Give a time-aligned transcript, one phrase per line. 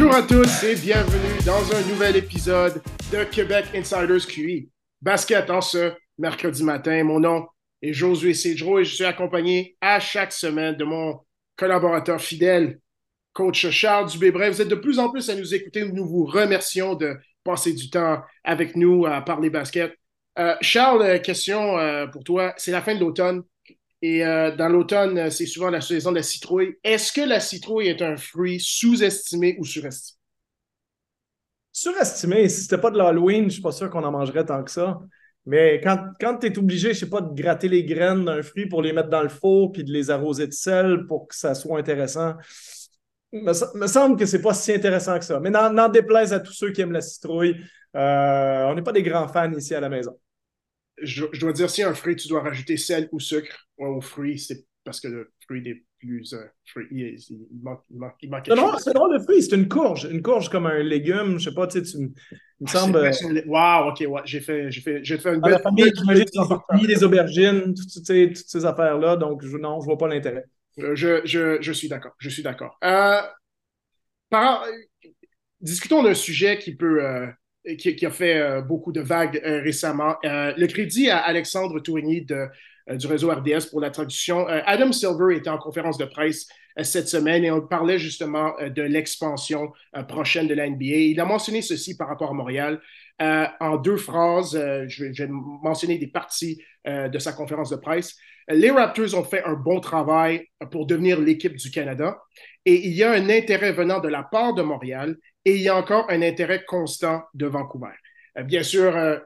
[0.00, 2.80] Bonjour à tous et bienvenue dans un nouvel épisode
[3.10, 4.70] de Québec Insiders QI.
[5.02, 7.02] Basket en ce mercredi matin.
[7.02, 7.48] Mon nom
[7.82, 11.18] est Josué Cedro et je suis accompagné à chaque semaine de mon
[11.56, 12.78] collaborateur fidèle,
[13.32, 14.54] coach Charles Dubé-Bref.
[14.54, 15.84] Vous êtes de plus en plus à nous écouter.
[15.84, 19.96] Nous vous remercions de passer du temps avec nous à parler basket.
[20.38, 22.54] Euh, Charles, question euh, pour toi.
[22.56, 23.42] C'est la fin de l'automne.
[24.00, 26.76] Et euh, dans l'automne, c'est souvent la saison de la citrouille.
[26.84, 30.18] Est-ce que la citrouille est un fruit sous-estimé ou surestimé?
[31.72, 32.48] Surestimé.
[32.48, 35.00] Si c'était pas de l'Halloween, je suis pas sûr qu'on en mangerait tant que ça.
[35.46, 38.66] Mais quand, quand tu es obligé, je sais pas, de gratter les graines d'un fruit
[38.66, 41.54] pour les mettre dans le four puis de les arroser de sel pour que ça
[41.54, 42.34] soit intéressant,
[43.32, 45.40] me, me semble que c'est pas si intéressant que ça.
[45.40, 47.56] Mais n'en déplaise à tous ceux qui aiment la citrouille,
[47.96, 50.18] euh, on n'est pas des grands fans ici à la maison
[51.02, 54.64] je, dois dire, si un fruit, tu dois rajouter sel ou sucre au fruit, c'est
[54.84, 56.44] parce que le fruit est plus euh,
[56.90, 57.16] il,
[57.62, 60.08] manque, il, manque, il manque non, c'est drôle, le fruit, c'est une courge.
[60.10, 62.96] Une courge comme un légume, je sais pas, tu sais, tu, il me ah, semble.
[62.96, 65.52] Euh, wow, ok, ouais, j'ai fait, j'ai fait, j'ai fait une belle.
[65.52, 66.24] La famille, j'imagine,
[66.86, 70.44] des aubergines, toutes, toutes ces affaires-là, donc je, non, je vois pas l'intérêt.
[70.78, 72.78] Euh, je, je, je, suis d'accord, je suis d'accord.
[72.84, 73.20] Euh,
[74.30, 74.64] par...
[75.60, 77.02] Discutons d'un sujet qui peut
[77.76, 80.16] qui, a fait euh, beaucoup de vagues euh, récemment.
[80.24, 84.46] Euh, le crédit à Alexandre Tourigny du réseau RDS pour la traduction.
[84.46, 86.48] Adam Silver était en conférence de presse
[86.82, 89.72] cette semaine et on parlait justement de l'expansion
[90.08, 90.84] prochaine de la NBA.
[90.84, 92.80] Il a mentionné ceci par rapport à Montréal.
[93.20, 98.16] en deux phrases, je, vais, mentionner des parties de sa conférence de presse.
[98.48, 102.16] Les Raptors ont fait un bon travail pour devenir l'équipe du Canada
[102.64, 105.68] et il y a un intérêt venant de la part de Montréal et il y
[105.68, 107.94] a encore un intérêt constant de Vancouver.
[108.36, 109.16] Euh, bien sûr, euh,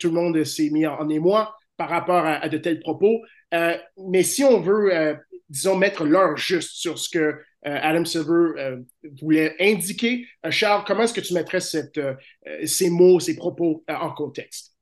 [0.00, 3.20] tout le monde s'est mis en émoi par rapport à, de tels propos,
[3.54, 3.76] euh,
[4.08, 5.18] mais si on veut,
[5.50, 8.78] disons, mettre l'heure juste sur ce que Adam Silver
[9.20, 14.75] voulait indiquer, Charles, comment est-ce que tu mettrais ces mots, ces propos en contexte?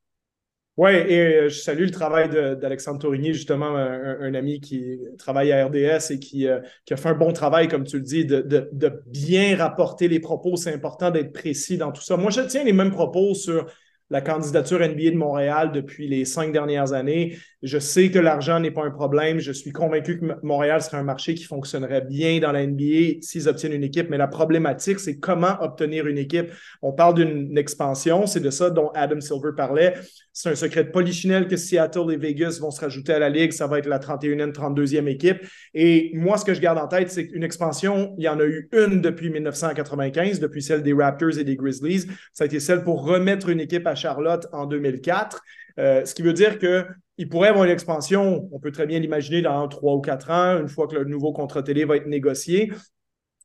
[0.76, 5.66] Oui, et euh, je salue le travail d'Alexandre Tourigny, justement, un, ami qui travaille à
[5.66, 8.40] RDS et qui, euh, qui, a fait un bon travail, comme tu le dis, de,
[8.40, 10.56] de, de bien rapporter les propos.
[10.56, 12.16] C'est important d'être précis dans tout ça.
[12.16, 13.66] Moi, je tiens les mêmes propos sur
[14.10, 17.36] la candidature NBA de Montréal depuis les cinq dernières années.
[17.62, 19.38] Je sais que l'argent n'est pas un problème.
[19.38, 23.48] Je suis convaincu que Montréal serait un marché qui fonctionnerait bien dans la NBA s'ils
[23.48, 24.10] obtiennent une équipe.
[24.10, 26.50] Mais la problématique, c'est comment obtenir une équipe.
[26.82, 28.26] On parle d'une expansion.
[28.26, 29.94] C'est de ça dont Adam Silver parlait.
[30.36, 33.52] C'est un secret de que Seattle et Vegas vont se rajouter à la Ligue.
[33.52, 35.38] Ça va être la 31e, 32e équipe.
[35.72, 38.44] Et moi, ce que je garde en tête, c'est qu'une expansion, il y en a
[38.44, 42.06] eu une depuis 1995, depuis celle des Raptors et des Grizzlies.
[42.32, 45.42] Ça a été celle pour remettre une équipe à Charlotte en 2004.
[45.78, 49.42] Euh, ce qui veut dire qu'il pourrait avoir une expansion, on peut très bien l'imaginer
[49.42, 52.72] dans trois ou quatre ans, une fois que le nouveau contrat télé va être négocié.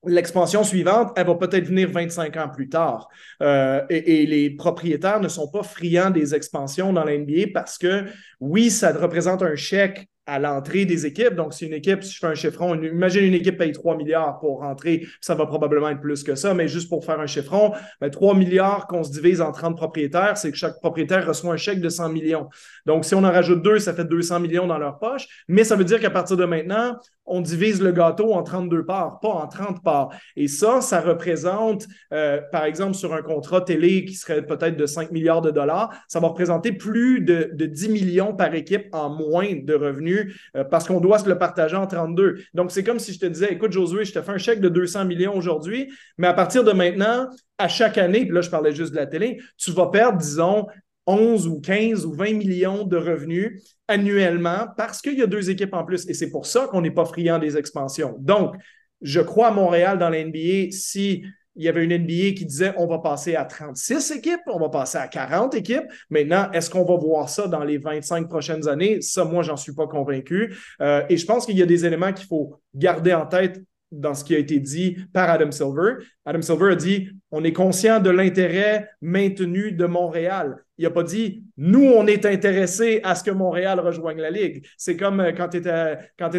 [0.05, 3.09] L'expansion suivante, elle va peut-être venir 25 ans plus tard.
[3.41, 7.77] Euh, et, et, les propriétaires ne sont pas friands des expansions dans la NBA parce
[7.77, 8.05] que,
[8.39, 11.33] oui, ça représente un chèque à l'entrée des équipes.
[11.33, 14.39] Donc, si une équipe, si je fais un chiffron, imagine une équipe paye 3 milliards
[14.39, 17.73] pour rentrer, ça va probablement être plus que ça, mais juste pour faire un chiffron,
[18.11, 21.57] 3 ben, milliards qu'on se divise en 30 propriétaires, c'est que chaque propriétaire reçoit un
[21.57, 22.47] chèque de 100 millions.
[22.85, 25.75] Donc, si on en rajoute deux, ça fait 200 millions dans leur poche, mais ça
[25.75, 26.95] veut dire qu'à partir de maintenant,
[27.29, 30.09] on divise le gâteau en 32 parts, pas en 30 parts.
[30.35, 34.85] Et ça, ça représente, euh, par exemple, sur un contrat télé qui serait peut-être de
[34.85, 39.09] 5 milliards de dollars, ça va représenter plus de, de 10 millions par équipe en
[39.09, 42.39] moins de revenus euh, parce qu'on doit se le partager en 32.
[42.53, 44.69] Donc, c'est comme si je te disais, écoute, Josué, je te fais un chèque de
[44.69, 48.73] 200 millions aujourd'hui, mais à partir de maintenant, à chaque année, puis là, je parlais
[48.73, 50.67] juste de la télé, tu vas perdre, disons,
[51.09, 55.73] 11 ou 15 ou 20 millions de revenus annuellement parce qu'il y a deux équipes
[55.73, 56.07] en plus.
[56.07, 58.15] Et c'est pour ça qu'on n'est pas friand des expansions.
[58.19, 58.55] Donc,
[59.01, 61.23] je crois à Montréal dans la NBA si
[61.55, 64.69] il y avait une NBA qui disait on va passer à 36 équipes, on va
[64.69, 65.83] passer à 40 équipes.
[66.11, 69.01] Maintenant, est-ce qu'on va voir ça dans les 25 prochaines années?
[69.01, 70.55] Ça, moi, j'en suis pas convaincu.
[70.79, 73.59] Euh, et je pense qu'il y a des éléments qu'il faut garder en tête
[73.91, 76.03] dans ce qui a été dit par Adam Silver.
[76.25, 80.63] Adam Silver a dit on est conscient de l'intérêt maintenu de Montréal.
[80.77, 84.65] Il n'a pas dit nous, on est intéressé à ce que Montréal rejoigne la Ligue.
[84.77, 85.69] C'est comme euh, quand tu étais,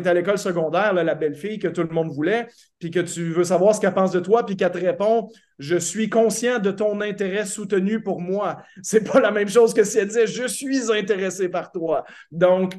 [0.09, 2.47] à l'école secondaire, la belle fille que tout le monde voulait,
[2.79, 5.77] puis que tu veux savoir ce qu'elle pense de toi, puis qu'elle te répond Je
[5.77, 8.63] suis conscient de ton intérêt soutenu pour moi.
[8.83, 12.05] C'est pas la même chose que si elle disait Je suis intéressé par toi.
[12.31, 12.75] Donc,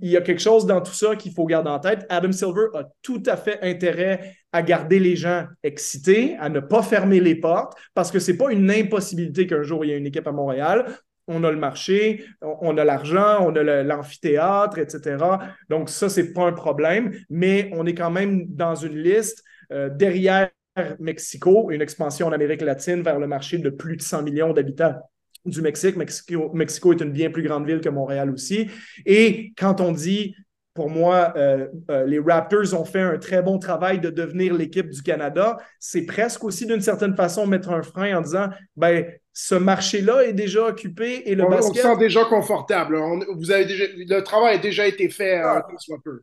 [0.00, 2.06] il y a quelque chose dans tout ça qu'il faut garder en tête.
[2.08, 6.82] Adam Silver a tout à fait intérêt à garder les gens excités, à ne pas
[6.82, 9.98] fermer les portes, parce que ce n'est pas une impossibilité qu'un jour il y ait
[9.98, 10.86] une équipe à Montréal.
[11.28, 15.16] On a le marché, on a l'argent, on a l'amphithéâtre, etc.
[15.68, 19.42] Donc, ça, ce n'est pas un problème, mais on est quand même dans une liste
[19.72, 20.50] euh, derrière
[21.00, 24.94] Mexico, une expansion en Amérique latine vers le marché de plus de 100 millions d'habitants
[25.46, 25.96] du Mexique.
[25.96, 26.50] Mexico.
[26.52, 28.68] Mexico est une bien plus grande ville que Montréal aussi.
[29.04, 30.34] Et quand on dit
[30.76, 34.90] pour moi, euh, euh, les Raptors ont fait un très bon travail de devenir l'équipe
[34.90, 35.56] du Canada.
[35.80, 40.34] C'est presque aussi d'une certaine façon mettre un frein en disant ben ce marché-là est
[40.34, 41.70] déjà occupé et le on, basket.
[41.70, 42.98] On se sent déjà confortable.
[43.34, 45.66] vous avez déjà, le travail a déjà été fait euh, ah.
[45.78, 46.20] soit peu.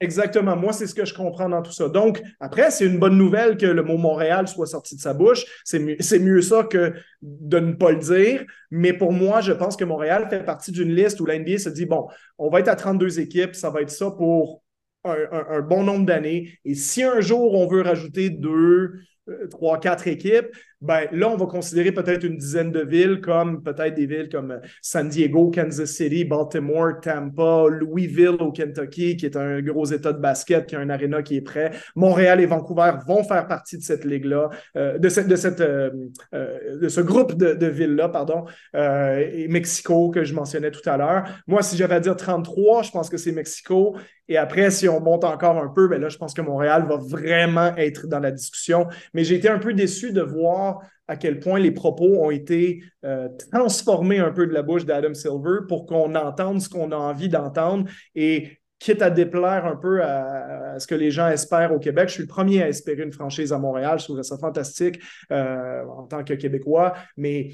[0.00, 0.56] Exactement.
[0.56, 1.88] Moi, c'est ce que je comprends dans tout ça.
[1.88, 5.44] Donc, après, c'est une bonne nouvelle que le mot Montréal soit sorti de sa bouche.
[5.64, 8.44] C'est mieux, mieux, ça que de ne pas le dire.
[8.70, 11.86] Mais pour moi, je pense que Montréal fait partie d'une liste où l'NBA se dit,
[11.86, 14.62] bon, on va être à 32 équipes, ça va être ça pour
[15.04, 16.58] un, bon nombre d'années.
[16.64, 18.94] Et si un jour on veut rajouter deux,
[19.28, 20.48] euh, trois, quatre équipes,
[20.82, 24.50] ben là, on va considérer peut-être une dizaine de villes comme peut-être des villes comme
[24.50, 30.12] euh, San Diego, Kansas City, Baltimore, Tampa, Louisville au Kentucky, qui est un gros état
[30.12, 31.70] de basket, qui a un aréna qui est prêt.
[31.94, 37.00] Montréal et Vancouver vont faire partie de cette ligue-là, euh, de, de, cette, de ce
[37.00, 38.44] groupe de, de villes-là, pardon,
[38.74, 41.24] et Mexico que je mentionnais tout à l'heure.
[41.46, 43.96] Moi, si j'avais à dire 33, je pense que c'est Mexico.
[44.28, 46.96] Et après, si on monte encore un peu, ben là, je pense que Montréal va
[46.96, 48.88] vraiment être dans la discussion.
[49.14, 50.65] Mais j'ai été un peu déçu de voir
[51.08, 55.14] à quel point les propos ont été euh, transformés un peu de la bouche d'Adam
[55.14, 57.88] Silver pour qu'on entende ce qu'on a envie d'entendre.
[58.14, 62.08] Et quitte à déplaire un peu à, ce que les gens espèrent au Québec.
[62.08, 63.98] Je suis le premier à espérer une franchise à Montréal.
[63.98, 65.00] Je trouve ça fantastique
[65.32, 67.50] euh, en tant que Québécois, mais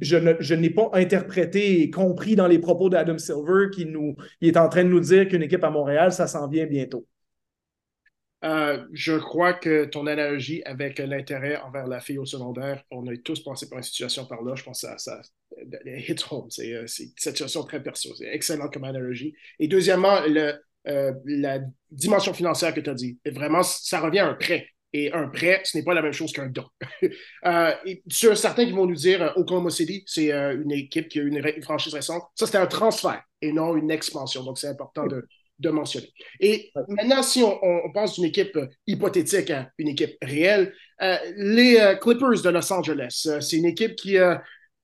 [0.00, 4.84] je, n'ai pas interprété et compris dans les propos d'Adam Silver nous, est en train
[4.84, 7.06] de nous dire qu'une équipe à Montréal, ça s'en vient bientôt.
[8.44, 13.16] Euh, je crois que ton analogie avec l'intérêt envers la fille au secondaire, on a
[13.16, 14.54] tous passé par une situation par là.
[14.54, 15.22] Je pense que ça, ça
[15.86, 16.50] hit home.
[16.50, 16.86] C'est euh, une
[17.16, 18.14] situation très perso.
[18.14, 19.34] C'est excellent comme analogie.
[19.58, 20.54] Et deuxièmement, le,
[20.88, 21.60] euh, la
[21.90, 24.68] dimension financière que tu as dit, vraiment, ça revient à un prêt.
[24.92, 26.66] Et un prêt, ce n'est pas la même chose qu'un don.
[28.08, 31.62] sur certains qui vont nous dire, Oklahoma City, c'est une équipe qui a une, une
[31.62, 32.22] franchise récente.
[32.36, 34.44] Ça, c'était un transfert et non une expansion.
[34.44, 35.26] Donc, c'est important de,
[35.58, 36.12] de, mentionner.
[36.40, 40.72] Et maintenant, si on, on pense d'une équipe euh, hypothétique à une équipe réelle,
[41.36, 44.16] les Clippers de Los Angeles, c'est une équipe qui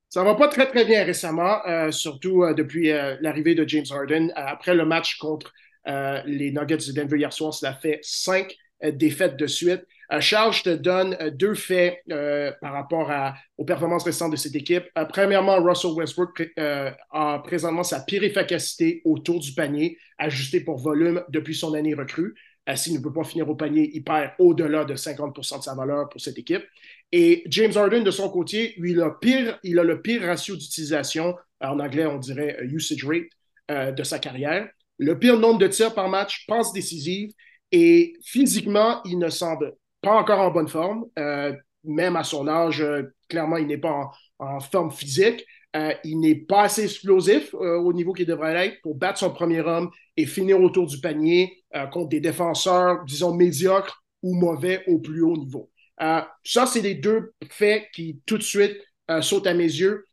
[0.09, 1.59] ça va pas très, très bien récemment,
[1.93, 2.89] surtout depuis
[3.21, 4.33] l'arrivée de James Harden.
[4.35, 5.53] après le match contre
[5.87, 9.83] les Nuggets de Denver hier soir, cela fait cinq défaites de suite.
[10.13, 13.13] Euh, Charles, je te donne euh, deux faits euh, par rapport
[13.57, 14.85] aux performances récentes de cette équipe.
[15.11, 21.55] premièrement, Russell Westbrook a présentement sa pire efficacité autour du panier, ajusté pour volume depuis
[21.55, 22.35] son année recrue.
[22.75, 26.09] S'il ne peut pas finir au panier, il perd au-delà de 50% de sa valeur
[26.09, 26.63] pour cette équipe.
[27.11, 31.37] Et James Harden, de son côté, il a, pire, il a le pire ratio d'utilisation,
[31.61, 34.69] en anglais, on dirait usage rate, de sa carrière.
[34.99, 37.33] Le pire nombre de tirs par match, passe décisive,
[37.73, 41.07] et physiquement, il ne semble pas encore en bonne forme.
[41.19, 41.55] Euh,
[41.85, 45.45] même à son âge, euh, clairement, il n'est pas en, forme physique.
[45.77, 49.61] Euh, il n'est pas assez explosif au niveau qu'il devrait être pour battre son premier
[49.61, 51.63] homme et finir autour du panier
[51.93, 55.71] contre des défenseurs, disons, médiocres ou mauvais au plus haut niveau.
[55.99, 58.77] ça, c'est les deux faits qui, tout de suite,
[59.21, 60.05] sautent à mes yeux.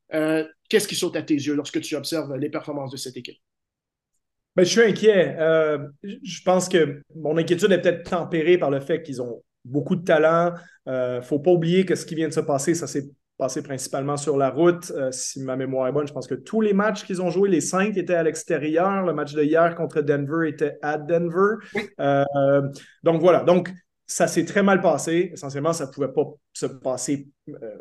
[0.69, 3.39] Qu'est-ce qui saute à tes yeux lorsque tu observes les performances de cette équipe?
[4.55, 5.35] Ben, je suis inquiet.
[6.03, 10.03] je pense que mon inquiétude est peut-être tempérée par le fait qu'ils ont beaucoup de
[10.03, 10.53] talent.
[10.85, 13.09] Il euh, ne faut pas oublier que ce qui vient de se passer, ça s'est
[13.37, 14.91] passé principalement sur la route.
[14.95, 17.49] Euh, si ma mémoire est bonne, je pense que tous les matchs qu'ils ont joués,
[17.49, 19.03] les cinq étaient à l'extérieur.
[19.03, 21.55] Le match de hier contre Denver était à Denver.
[21.99, 22.61] Euh,
[23.03, 23.43] donc voilà.
[23.43, 23.71] Donc,
[24.09, 25.31] ça s'est très mal passé.
[25.33, 26.23] Essentiellement, ça ne pouvait pas
[26.53, 27.27] se passer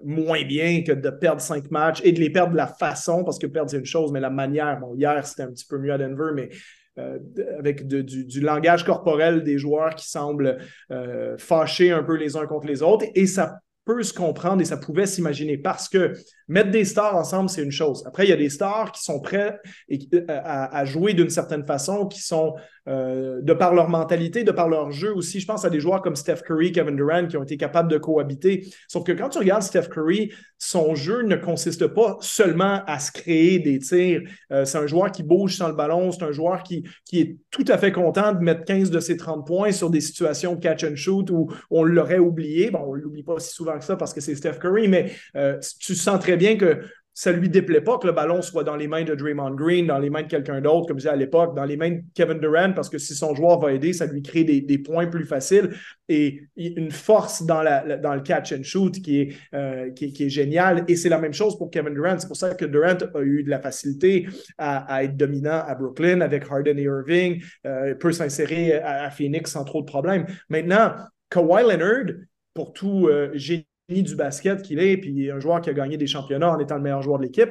[0.02, 3.38] moins bien que de perdre cinq matchs et de les perdre de la façon, parce
[3.38, 4.80] que perdre, c'est une chose, mais la manière.
[4.80, 6.50] Bon, hier, c'était un petit peu mieux à Denver, mais
[6.98, 7.18] euh,
[7.58, 10.58] avec du, langage corporel des joueurs qui semblent
[10.90, 13.04] euh, fâcher un peu les uns contre les autres.
[13.14, 16.12] Et ça peut se comprendre et ça pouvait s'imaginer parce que
[16.48, 18.02] mettre des stars ensemble, c'est une chose.
[18.06, 19.58] Après, il y a des stars qui sont prêts
[20.28, 22.54] à, jouer d'une certaine façon, qui sont,
[22.88, 26.02] euh, de par leur mentalité, de par leur jeu aussi, je pense à des joueurs
[26.02, 28.66] comme Steph Curry, Kevin Durant, qui ont été capables de cohabiter.
[28.88, 33.12] Sauf que quand tu regardes Steph Curry, son jeu ne consiste pas seulement à se
[33.12, 34.22] créer des tirs.
[34.52, 37.36] Euh, c'est un joueur qui bouge sans le ballon, c'est un joueur qui, qui est
[37.50, 40.84] tout à fait content de mettre 15 de ses 30 points sur des situations catch
[40.84, 42.70] and shoot où on l'aurait oublié.
[42.70, 45.58] Bon, on ne l'oublie pas si souvent ça parce que c'est Steph Curry, mais euh,
[45.80, 46.80] tu sens très bien que
[47.18, 49.98] ça lui déplaît pas que le ballon soit dans les mains de Draymond Green, dans
[49.98, 52.38] les mains de quelqu'un d'autre, comme je disais à l'époque, dans les mains de Kevin
[52.38, 55.70] Durant, parce que si son joueur va aider, ça lui crée des, points plus faciles
[56.10, 60.84] et une force dans, le catch and shoot qui est, euh, qui, est géniale.
[60.88, 62.18] Et c'est la même chose pour Kevin Durant.
[62.18, 64.28] C'est pour ça que Durant a eu de la facilité
[64.58, 69.50] à, être dominant à Brooklyn avec Harden et Irving, euh, peut s'insérer à, à Phoenix
[69.50, 70.26] sans trop de problèmes.
[70.50, 70.92] Maintenant,
[71.30, 72.12] Kawhi Leonard,
[72.56, 76.50] pour tout génie du basket qu'il est, puis un joueur qui a gagné des championnats
[76.50, 77.50] en étant le meilleur joueur de l'équipe.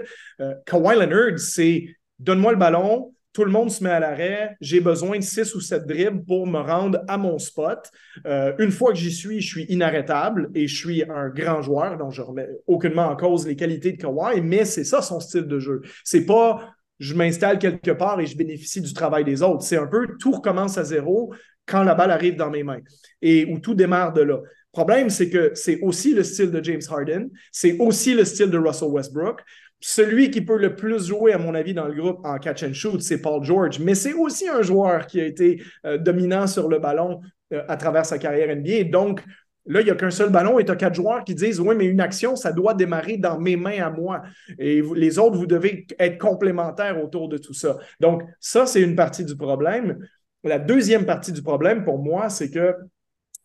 [0.65, 1.85] Kawhi Leonard, c'est
[2.19, 5.59] donne-moi le ballon, tout le monde se met à l'arrêt, j'ai besoin de six ou
[5.59, 7.91] sept dribbles pour me rendre à mon spot.
[8.25, 11.97] Euh, une fois que j'y suis, je suis inarrêtable et je suis un grand joueur,
[11.97, 15.47] donc je remets aucunement en cause les qualités de Kawhi, mais c'est ça son style
[15.47, 15.81] de jeu.
[16.05, 19.63] C'est pas je m'installe quelque part et je bénéficie du travail des autres.
[19.63, 21.33] C'est un peu tout recommence à zéro
[21.65, 22.79] quand la balle arrive dans mes mains
[23.21, 24.39] et où tout démarre de là.
[24.75, 28.57] Problème, c'est que c'est aussi le style de James Harden, c'est aussi le style de
[28.57, 29.39] Russell Westbrook.
[29.79, 32.73] Celui qui peut le plus jouer, à mon avis, dans le groupe en catch and
[32.73, 33.79] shoot, c'est Paul George.
[33.79, 37.21] Mais c'est aussi un joueur qui a été euh, dominant sur le ballon
[37.53, 38.83] euh, à travers sa carrière NBA.
[38.91, 39.21] Donc,
[39.67, 41.73] Là, il n'y a qu'un seul ballon et tu as quatre joueurs qui disent Oui,
[41.75, 44.21] mais une action, ça doit démarrer dans mes mains à moi.
[44.59, 47.77] Et les autres, vous devez être complémentaires autour de tout ça.
[47.99, 49.97] Donc, ça, c'est une partie du problème.
[50.43, 52.75] La deuxième partie du problème, pour moi, c'est que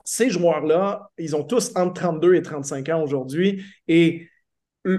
[0.04, 4.28] ces joueurs-là, ils ont tous entre 32 et 35 ans aujourd'hui et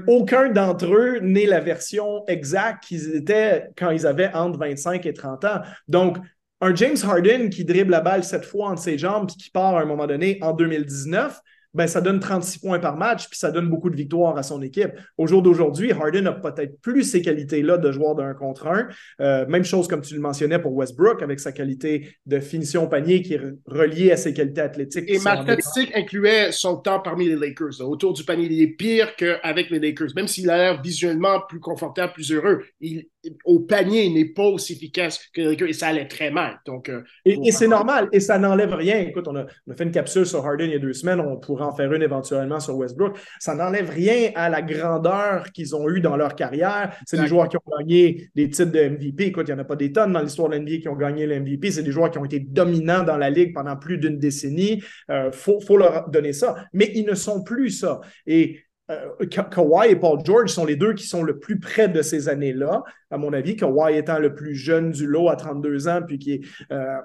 [0.08, 5.14] aucun d'entre eux n'est la version exacte qu'ils étaient quand ils avaient entre 25 et
[5.14, 5.62] 30 ans.
[5.88, 6.18] Donc,
[6.62, 9.76] un James Harden qui dribble la balle sept fois entre ses jambes et qui part
[9.76, 11.40] à un moment donné en 2019,
[11.74, 14.62] ben, ça donne 36 points par match, puis ça donne beaucoup de victoires à son
[14.62, 14.92] équipe.
[15.18, 18.88] Au jour d'aujourd'hui, Harden n'a peut-être plus ces qualités-là de joueur d'un contre un.
[19.22, 23.22] Euh, même chose comme tu le mentionnais pour Westbrook, avec sa qualité de finition panier
[23.22, 25.06] qui est reliée à ses qualités athlétiques.
[25.08, 27.82] Et ma statistique incluait son temps parmi les Lakers.
[27.82, 30.10] Autour du panier, il est pire qu'avec les Lakers.
[30.16, 33.06] Même s'il a l'air visuellement plus confortable, plus heureux, il,
[33.46, 36.60] au panier, il n'est pas aussi efficace que et ça allait très mal.
[36.66, 39.00] Donc, euh, et, c'est normal, et ça n'enlève rien.
[39.00, 41.20] Écoute, on a, on a, fait une capsule sur Harden il y a deux semaines,
[41.20, 43.18] on pourrait en faire une éventuellement sur Westbrook.
[43.40, 46.96] Ça n'enlève rien à la grandeur qu'ils ont eue dans leur carrière.
[47.06, 49.26] C'est des joueurs qui ont gagné des titres de MVP.
[49.28, 51.28] Écoute, il n'y en a pas des tonnes dans l'histoire de l'NBA qui ont gagné
[51.28, 51.72] le MVP.
[51.72, 54.82] C'est des joueurs qui ont été dominants dans la ligue pendant plus d'une décennie.
[55.10, 56.56] Il euh, faut, faut leur donner ça.
[56.74, 58.02] Mais ils ne sont plus ça.
[58.26, 58.60] Et
[58.92, 62.30] euh, Kawhi et Paul George sont les deux qui sont le plus près de ces
[62.30, 63.56] années-là, à mon avis.
[63.56, 66.98] Kawhi étant le plus jeune du lot à 32 ans, puis qui est, euh,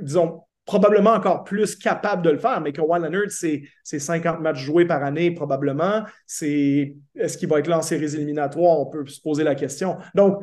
[0.00, 4.84] disons, probablement encore plus capable de le faire, mais Kawhi Leonard, c'est 50 matchs joués
[4.84, 6.02] par année, probablement.
[6.26, 8.80] C'est Est-ce qu'il va être là en séries éliminatoires?
[8.80, 9.96] On peut se poser la question.
[10.14, 10.42] Donc,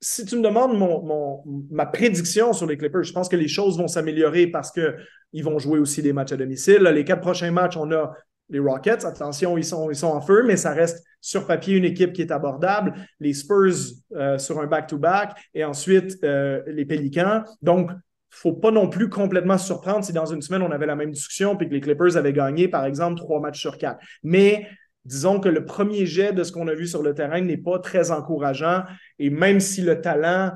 [0.00, 3.86] si tu me demandes ma prédiction sur les Clippers, je pense que les choses vont
[3.86, 6.82] s'améliorer parce qu'ils vont jouer aussi des matchs à domicile.
[6.82, 8.12] les quatre prochains matchs, on a
[8.50, 9.04] les Rockets.
[9.04, 12.22] Attention, ils sont, ils sont en feu, mais ça reste sur papier une équipe qui
[12.22, 12.94] est abordable.
[13.20, 17.44] Les Spurs euh, sur un back-to-back et ensuite euh, les Pélicans.
[17.62, 17.90] Donc,
[18.30, 21.56] faut pas non plus complètement surprendre si dans une semaine, on avait la même discussion
[21.56, 24.00] puis que les Clippers avaient gagné, par exemple, trois matchs sur quatre.
[24.22, 24.68] Mais
[25.04, 27.78] disons que le premier jet de ce qu'on a vu sur le terrain n'est pas
[27.80, 28.84] très encourageant.
[29.18, 30.52] Et même si le talent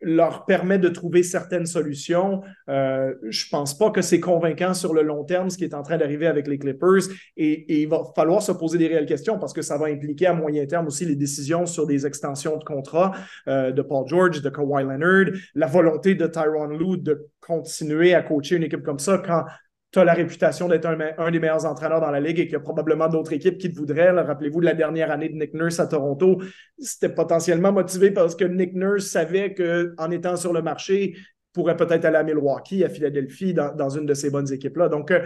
[0.00, 2.42] leur permet de trouver certaines solutions.
[2.68, 5.82] Euh, je pense pas que c'est convaincant sur le long terme ce qui est en
[5.82, 9.52] train d'arriver avec les Clippers et, il va falloir se poser des réelles questions parce
[9.52, 13.12] que ça va impliquer à moyen terme aussi les décisions sur des extensions de contrat
[13.48, 18.22] euh, de Paul George, de Kawhi Leonard, la volonté de Tyron Lue de continuer à
[18.22, 19.44] coacher une équipe comme ça quand
[19.92, 22.56] tu as la réputation d'être un, des meilleurs entraîneurs dans la ligue et qu'il y
[22.56, 24.10] a probablement d'autres équipes qui te voudraient.
[24.10, 26.40] Rappelez-vous de la dernière année de Nick Nurse à Toronto.
[26.78, 31.76] C'était potentiellement motivé parce que Nick Nurse savait qu'en étant sur le marché, il pourrait
[31.76, 34.88] peut-être aller à Milwaukee, à Philadelphie, dans, une de ces bonnes équipes-là.
[34.88, 35.24] Donc, euh,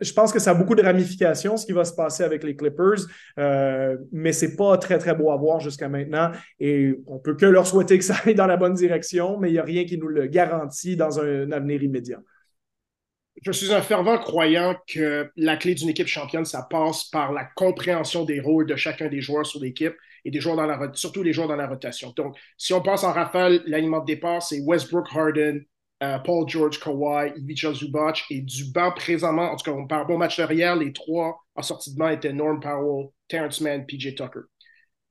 [0.00, 2.56] je pense que ça a beaucoup de ramifications, ce qui va se passer avec les
[2.56, 3.00] Clippers,
[3.38, 6.30] euh, mais c'est pas très, très beau à voir jusqu'à maintenant.
[6.58, 9.52] Et on peut que leur souhaiter que ça aille dans la bonne direction, mais il
[9.52, 12.22] n'y a rien qui nous le garantit dans un avenir immédiat
[13.42, 17.44] je suis un fervent croyant que la clé d'une équipe championne, ça passe par la
[17.44, 19.94] compréhension des rôles de chacun des joueurs sur l'équipe
[20.24, 22.12] et des joueurs dans la surtout les joueurs dans la rotation.
[22.16, 25.62] Donc, si on passe en rafale, l'aliment de départ, c'est Westbrook Harden,
[26.02, 30.06] euh, Paul George Kawhi, Ivica Zubac et du banc présentement, en tout cas, on parle
[30.06, 34.14] bon match derrière, les trois en sortie de banc étaient Norm Powell, Terrence Mann, PJ
[34.14, 34.40] Tucker.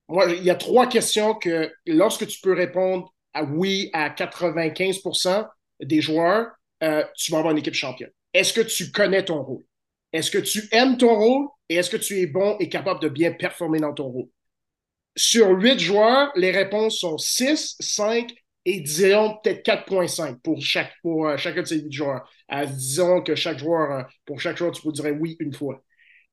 [0.08, 5.48] Moi, il y a trois questions que lorsque tu peux répondre à oui à 95%
[5.82, 6.48] des joueurs,
[6.84, 9.64] euh, tu vas avoir une équipe championne est-ce que tu connais ton rôle?
[10.14, 13.10] Est-ce que tu aimes ton rôle et est-ce que tu es bon et capable de
[13.10, 14.30] bien performer dans ton rôle?
[15.16, 18.34] Sur huit joueurs, les réponses sont 6, 5
[18.66, 22.30] et disons peut-être 4.5 pour, chaque, pour euh, chacun de ces huit joueurs.
[22.52, 25.84] Euh, disons que chaque joueur, euh, pour chaque joueur, tu peux dire oui une fois.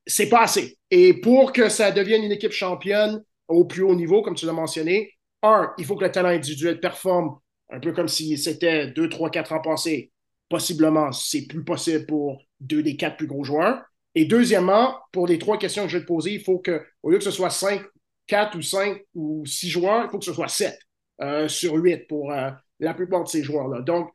[0.07, 0.79] C'est pas assez.
[0.91, 4.53] Et pour que ça devienne une équipe championne au plus haut niveau, comme tu l'as
[4.53, 5.13] mentionné,
[5.43, 7.39] un, il faut que le talent individuel performe
[7.71, 10.13] un peu comme si c'était deux, trois, quatre ans passés
[10.49, 13.83] possiblement, c'est plus possible pour deux des quatre plus gros joueurs.
[14.15, 17.11] Et deuxièmement, pour les trois questions que je vais te poser, il faut que, au
[17.11, 17.83] lieu que ce soit cinq,
[18.27, 20.79] quatre ou cinq ou six joueurs, il faut que ce soit sept
[21.21, 22.51] euh, sur huit pour euh,
[22.81, 23.83] la plupart de ces joueurs-là.
[23.83, 24.11] Donc,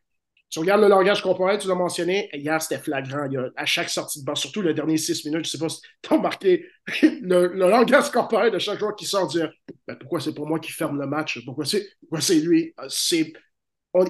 [0.52, 3.26] tu regardes le langage corporel, tu l'as mentionné, hier c'était flagrant.
[3.56, 5.80] à chaque sortie de banc, surtout le dernier six minutes, je ne sais pas si
[6.02, 6.66] tu as remarqué
[7.02, 9.50] le, langage corporel de chaque joueur qui sort dire
[9.88, 12.76] ben, pourquoi c'est pour moi qui ferme le match, pourquoi c'est, lui?
[12.90, 13.32] C'est,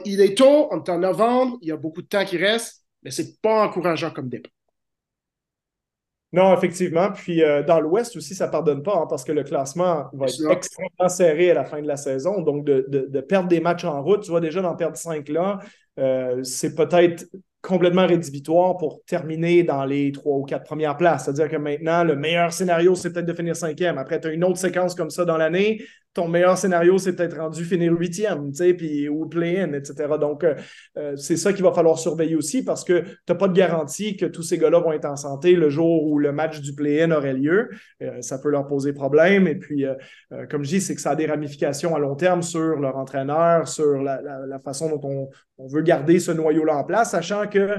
[0.06, 2.86] il est tôt, on est en novembre, il y a beaucoup de temps qui reste,
[3.04, 4.52] mais c'est pas encourageant comme départ.
[6.34, 7.12] Non, effectivement.
[7.12, 10.28] Puis euh, dans l'Ouest aussi, ça ne pardonne pas hein, parce que le classement va
[10.28, 12.42] être extrêmement serré à la fin de la saison.
[12.42, 15.60] Donc, de, de, perdre des matchs en route, tu vois déjà d'en perdre cinq là,
[16.00, 17.26] euh, c'est peut-être
[17.62, 21.26] complètement rédhibitoire pour terminer dans les trois ou quatre premières places.
[21.26, 23.98] C'est-à-dire que maintenant, le meilleur scénario, c'est peut-être de finir cinquième.
[23.98, 25.84] Après, tu as une autre séquence comme ça dans l'année
[26.14, 30.18] ton meilleur scénario, c'est peut-être rendu finir huitième, tu sais, puis ou play-in, etc.
[30.20, 30.56] Donc, euh,
[30.98, 34.18] euh, c'est ça qu'il va falloir surveiller aussi parce que tu n'as pas de garantie
[34.18, 37.12] que tous ces gars-là vont être en santé le jour où le match du play-in
[37.12, 37.70] aurait lieu.
[38.02, 39.48] Euh, ça peut leur poser problème.
[39.48, 39.86] Et puis,
[40.50, 43.68] comme je dis, c'est que ça a des ramifications à long terme sur leur entraîneur,
[43.68, 44.20] sur la,
[44.64, 47.76] façon dont on, on veut garder ce noyau-là en place, sachant que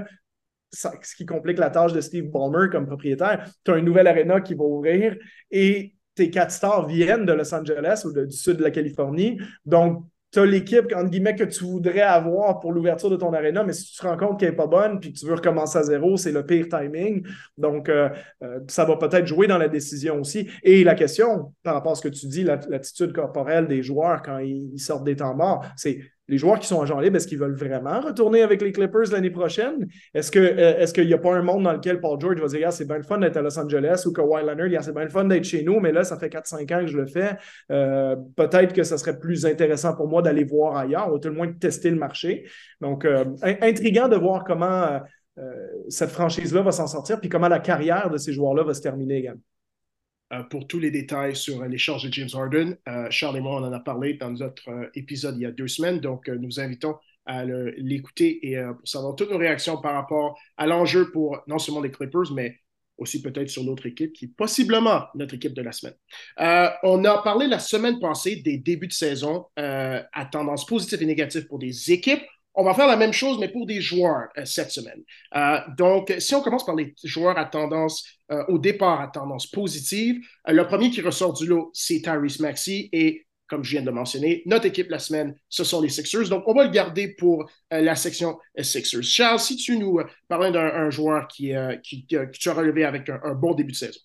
[0.72, 4.40] ce qui complique la tâche de Steve Ballmer comme propriétaire, tu as une nouvelle arena
[4.40, 5.16] qui va ouvrir
[5.50, 9.38] et tes quatre stars viennent de Los Angeles ou du sud de la Californie.
[9.64, 13.64] Donc, tu as l'équipe, entre guillemets, que tu voudrais avoir pour l'ouverture de ton aréna,
[13.64, 15.76] mais si tu te rends compte qu'elle n'est pas bonne puis que tu veux recommencer
[15.76, 17.22] à zéro, c'est le pire timing.
[17.58, 18.08] Donc, euh,
[18.42, 20.48] euh, ça va peut-être jouer dans la décision aussi.
[20.62, 24.38] Et la question, par rapport à ce que tu dis, l'attitude corporelle des joueurs quand
[24.38, 27.56] ils sortent des temps morts, c'est les joueurs qui sont agents libres, est-ce qu'ils veulent
[27.56, 29.86] vraiment retourner avec les Clippers l'année prochaine?
[30.14, 32.72] Est-ce euh, est qu'il n'y a pas un monde dans lequel Paul George va dire
[32.72, 35.24] c'est bien le fun d'être à Los Angeles ou Kawhi Leonard, c'est bien le fun
[35.24, 37.36] d'être chez nous, mais là, ça fait 4-5 ans que je le fais.
[37.70, 41.34] Euh, peut-être que ça serait plus intéressant pour moi d'aller voir ailleurs, ou tout le
[41.34, 42.48] moins de tester le marché.
[42.80, 43.24] Donc, euh,
[43.60, 45.00] intriguant de voir comment
[45.88, 49.16] cette franchise-là va s'en sortir, puis comment la carrière de ces joueurs-là va se terminer
[49.16, 49.40] également.
[50.32, 52.76] Euh, pour tous les détails sur l'échange de James Harden.
[52.88, 55.50] Euh, Charles et moi, on en a parlé dans notre euh, épisode il y a
[55.50, 60.36] deux semaines, donc nous invitons à l'écouter et pour savoir toutes nos réactions par rapport
[60.56, 62.58] à l'enjeu pour non seulement les Clippers, mais
[62.98, 65.94] aussi peut-être sur l'autre équipe qui est possiblement notre équipe de la semaine.
[66.82, 71.46] on a parlé la semaine passée des débuts de saison à tendance positive et négative
[71.46, 72.24] pour des équipes.
[72.54, 75.02] On va faire la même chose, mais pour des joueurs euh, cette semaine.
[75.34, 79.46] Euh, donc, si on commence par les joueurs à tendance, euh, au départ à tendance
[79.46, 82.90] positive, le premier qui ressort du lot, c'est Tyrese Maxey.
[82.92, 86.28] Et comme je viens de mentionner, notre équipe la semaine, ce sont les Sixers.
[86.28, 89.02] Donc, on va le garder pour la section Sixers.
[89.02, 93.52] Charles, si tu nous parlais d'un joueur qui, qui, tu as relevé avec un bon
[93.52, 94.00] début de saison.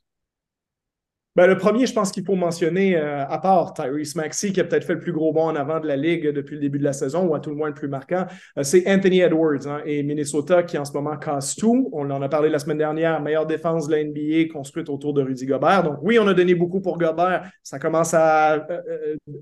[1.37, 4.63] Ben, le premier, je pense qu'il faut mentionner, euh, à part Tyrese Maxey, qui a
[4.63, 6.83] peut-être fait le plus gros bond en avant de la Ligue depuis le début de
[6.83, 8.25] la saison, ou à tout le moins le plus marquant,
[8.57, 11.91] euh, c'est Anthony Edwards hein, et Minnesota qui en ce moment casse tout.
[11.93, 15.21] On en a parlé la semaine dernière, meilleure défense de la NBA construite autour de
[15.21, 15.83] Rudy Gobert.
[15.83, 17.47] Donc oui, on a donné beaucoup pour Gobert.
[17.61, 18.65] Ça commence à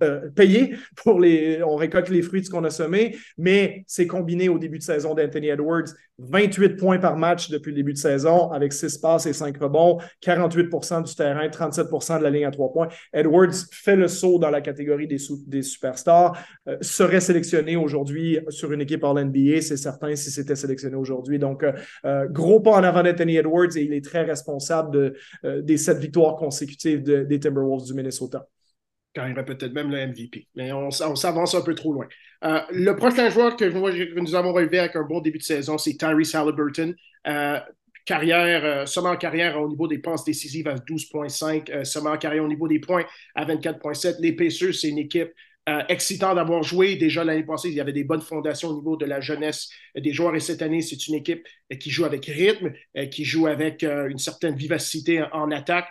[0.04, 1.64] euh, payer pour les...
[1.64, 4.84] On récolte les fruits de ce qu'on a semé, mais c'est combiné au début de
[4.84, 5.94] saison d'Anthony Edwards.
[6.20, 10.00] 28 points par match depuis le début de saison avec 6 passes et 5 rebonds,
[10.24, 12.88] 48% du terrain, 37% de la ligne à trois points.
[13.14, 18.82] Edwards fait le saut dans la catégorie des, superstars, euh, serait sélectionné aujourd'hui sur une
[18.82, 21.40] équipe All NBA, c'est certain si c'était sélectionné aujourd'hui.
[21.40, 21.74] Donc, euh,
[22.06, 25.98] euh, gros pas en avant d'Anthony Edwards et il est très responsable de, des sept
[25.98, 28.48] victoires consécutives des Timberwolves du Minnesota
[29.16, 30.48] gagnerait peut-être même le MVP.
[30.56, 32.08] Mais on, s'avance un peu trop loin.
[32.42, 33.66] le prochain joueur que,
[34.20, 36.96] nous avons relevé avec un bon début de saison, c'est Tyrese Halliburton
[38.06, 42.18] carrière, euh, seulement en carrière au niveau des passes décisives à 12,5, euh, seulement en
[42.18, 44.18] carrière au niveau des points à 24,7.
[44.20, 45.32] Les Pacers, c'est une équipe
[45.68, 46.96] euh, excitante d'avoir joué.
[46.96, 50.14] Déjà l'année passée, il y avait des bonnes fondations au niveau de la jeunesse des
[50.14, 51.44] joueurs et cette année, c'est une équipe
[51.80, 52.72] qui joue avec rythme,
[53.10, 55.88] qui joue avec une certaine vivacité en, attaque.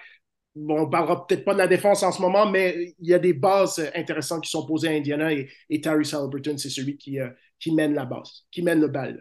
[0.56, 3.18] On ne parlera peut-être pas de la défense en ce moment, mais il y a
[3.18, 7.18] des bases intéressantes qui sont posées à Indiana et, et Terry Halliburton, c'est celui qui,
[7.58, 9.20] qui mène la base, qui mène le bal.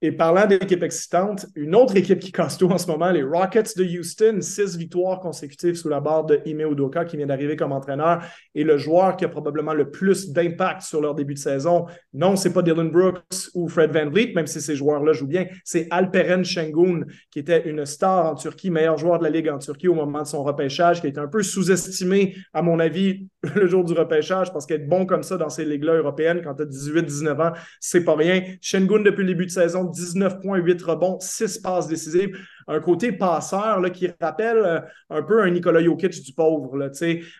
[0.00, 3.76] Et parlant d'équipe excitante, une autre équipe qui casse tout en ce moment, les Rockets
[3.76, 7.72] de Houston, six victoires consécutives sous la barre de Ime Udoka qui vient d'arriver comme
[7.72, 8.22] entraîneur
[8.54, 11.86] et le joueur qui a probablement le plus d'impact sur leur début de saison.
[12.14, 15.46] Non, c'est pas Dylan Brooks ou Fred Van Vliet, même si ces joueurs-là jouent bien.
[15.64, 19.58] C'est Alperen Şengün qui était une star en Turquie, meilleur joueur de la Ligue en
[19.58, 23.26] Turquie au moment de son repêchage, qui a été un peu sous-estimé, à mon avis,
[23.56, 26.62] le jour du repêchage, parce qu'être bon comme ça dans ces ligues-là européennes quand tu
[26.62, 28.42] as 18-19 ans, c'est pas rien.
[28.60, 32.36] Şengün, depuis le début de saison, 19,8 rebonds, 6 passes décisives.
[32.66, 36.76] Un côté passeur là, qui rappelle euh, un peu un Nikola Jokic du pauvre.
[36.76, 36.90] Là,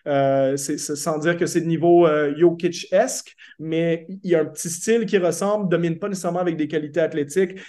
[0.07, 4.69] euh, sans dire que c'est de niveau euh, Jokic-esque, mais il y a un petit
[4.69, 7.59] style qui ressemble, domine pas nécessairement avec des qualités athlétiques.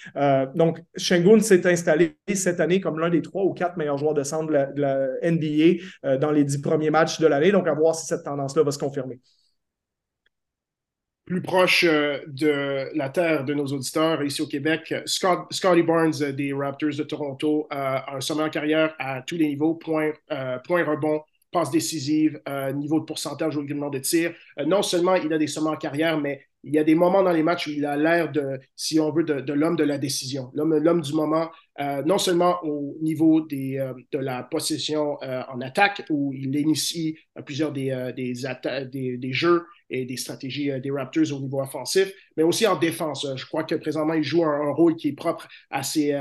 [0.55, 4.23] donc, Shengun s'est installé cette année comme l'un des trois ou quatre meilleurs joueurs de
[4.23, 7.53] centre de la, NBA dans les dix premiers matchs de l'année.
[7.53, 9.21] Donc, à voir si cette tendance-là va se confirmer
[11.31, 16.97] plus proche de la terre de nos auditeurs ici au Québec, Scotty Barnes des Raptors
[16.99, 20.11] de Toronto a un sommet en carrière à tous les niveaux, point,
[20.65, 22.41] point rebond, passe décisive,
[22.75, 24.33] niveau de pourcentage au de tir.
[24.67, 27.33] non seulement il a des sommets en carrière, mais il y a des moments dans
[27.33, 30.51] les matchs où il a l'air de, si on veut, de, l'homme de la décision,
[30.53, 36.05] l'homme du moment, euh, non seulement au niveau euh, de la possession euh, en attaque,
[36.11, 42.43] où il initie plusieurs des, jeux et des stratégies des Raptors au niveau offensif, mais
[42.43, 43.27] aussi en défense.
[43.35, 46.13] Je crois que présentement, il joue un, rôle qui est propre à ses,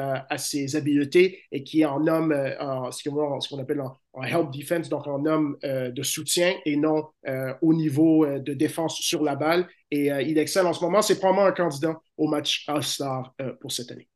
[0.75, 5.25] habiletés et qui est en homme, en, ce qu'on appelle en, help defense, donc en
[5.25, 7.05] homme de soutien et non
[7.62, 9.67] au niveau de défense sur la balle.
[9.91, 11.01] Et il excelle en ce moment.
[11.01, 14.07] C'est probablement un candidat au match All-Star pour cette année.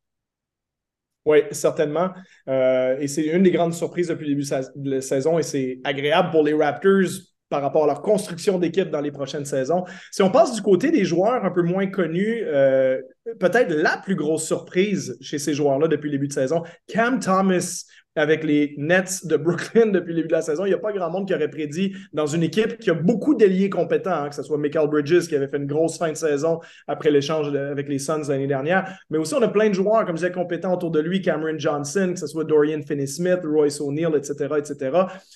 [1.25, 2.09] Oui, certainement.
[2.49, 5.79] Euh, et c'est une des grandes surprises depuis le début de la saison et c'est
[5.83, 7.09] agréable pour les Raptors
[7.49, 9.85] par rapport à leur construction d'équipe dans les prochaines saisons.
[10.11, 12.99] Si on passe du côté des joueurs un peu moins connus, euh,
[13.39, 17.85] peut-être la plus grosse surprise chez ces joueurs-là depuis le début de saison, Cam Thomas
[18.15, 20.65] avec les Nets de Brooklyn depuis le début de la saison.
[20.65, 23.35] Il n'y a pas grand monde qui aurait prédit dans une équipe qui a beaucoup
[23.35, 26.17] d'ailiers compétents, hein, que ce soit Michael Bridges qui avait fait une grosse fin de
[26.17, 30.05] saison après l'échange avec les Suns l'année dernière, mais aussi on a plein de joueurs,
[30.05, 33.81] comme je disais, compétents autour de lui, Cameron Johnson, que ce soit Dorian Finney-Smith, Royce
[33.81, 34.91] O'Neal, etc., etc.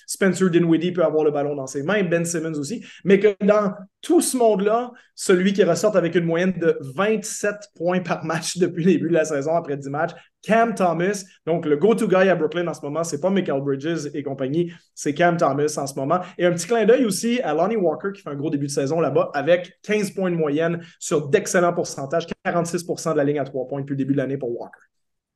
[0.06, 3.72] Spencer Dinwiddie peut avoir le ballon dans ses mains, Ben Simmons aussi, mais que dans
[4.00, 8.84] tout ce monde-là, celui qui ressort avec une moyenne de 27 points par match depuis
[8.84, 11.24] le début de la saison après 10 matchs, Cam Thomas.
[11.46, 14.72] Donc, le go-to guy à Brooklyn en ce moment, c'est pas Michael Bridges et compagnie,
[14.94, 16.20] c'est Cam Thomas en ce moment.
[16.38, 18.72] Et un petit clin d'œil aussi à Lonnie Walker qui fait un gros début de
[18.72, 23.44] saison là-bas avec 15 points de moyenne sur d'excellents pourcentages, 46% de la ligne à
[23.44, 24.78] 3 points depuis le début de l'année pour Walker.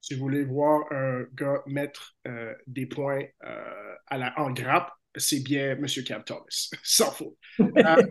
[0.00, 4.90] Si vous voulez voir un gars mettre euh, des points euh, à la, en grappe,
[5.16, 5.86] c'est bien M.
[6.04, 6.44] Cam Thomas,
[6.82, 7.36] sans faute.
[7.60, 8.02] Euh,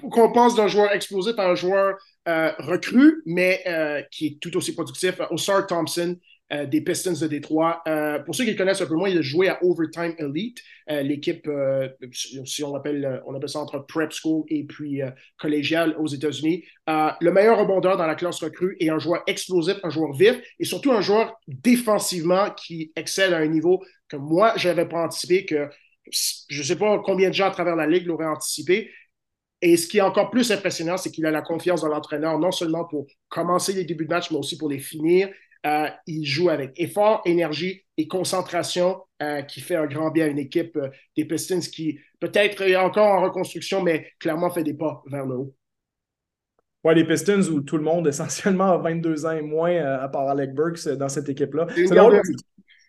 [0.00, 3.62] qu'on pense d'un joueur explosif à un joueur recru, mais
[4.10, 6.16] qui est tout aussi productif, Osar Thompson,
[6.50, 7.82] euh, des Pistons de Détroit.
[7.86, 10.62] Euh, pour ceux qui le connaissent un peu moins, il a joué à Overtime Elite,
[10.90, 11.46] euh, l'équipe,
[12.10, 15.02] si on appelle, on appelle ça entre prep school et puis
[15.38, 16.64] collégial aux États-Unis.
[16.86, 20.64] le meilleur rebondeur dans la classe recrue et un joueur explosif, un joueur vif et
[20.64, 25.44] surtout un joueur défensivement qui excelle à un niveau que moi, je n'avais pas anticipé,
[25.44, 25.68] que
[26.10, 28.90] je ne sais pas combien de gens à travers la Ligue l'auraient anticipé.
[29.60, 32.52] Et ce qui est encore plus impressionnant, c'est qu'il a la confiance dans l'entraîneur, non
[32.52, 35.28] seulement pour commencer les débuts de match, mais aussi pour les finir.
[35.66, 40.28] Euh, il joue avec effort, énergie et concentration euh, qui fait un grand bien à
[40.28, 44.74] une équipe euh, des Pistons qui peut-être est encore en reconstruction, mais clairement fait des
[44.74, 45.54] pas vers le haut.
[46.84, 50.28] Ouais, les Pistons où tout le monde essentiellement a 22 ans et moins, à part
[50.28, 51.66] Alec Burks dans cette équipe-là.
[51.74, 52.22] C'est drôle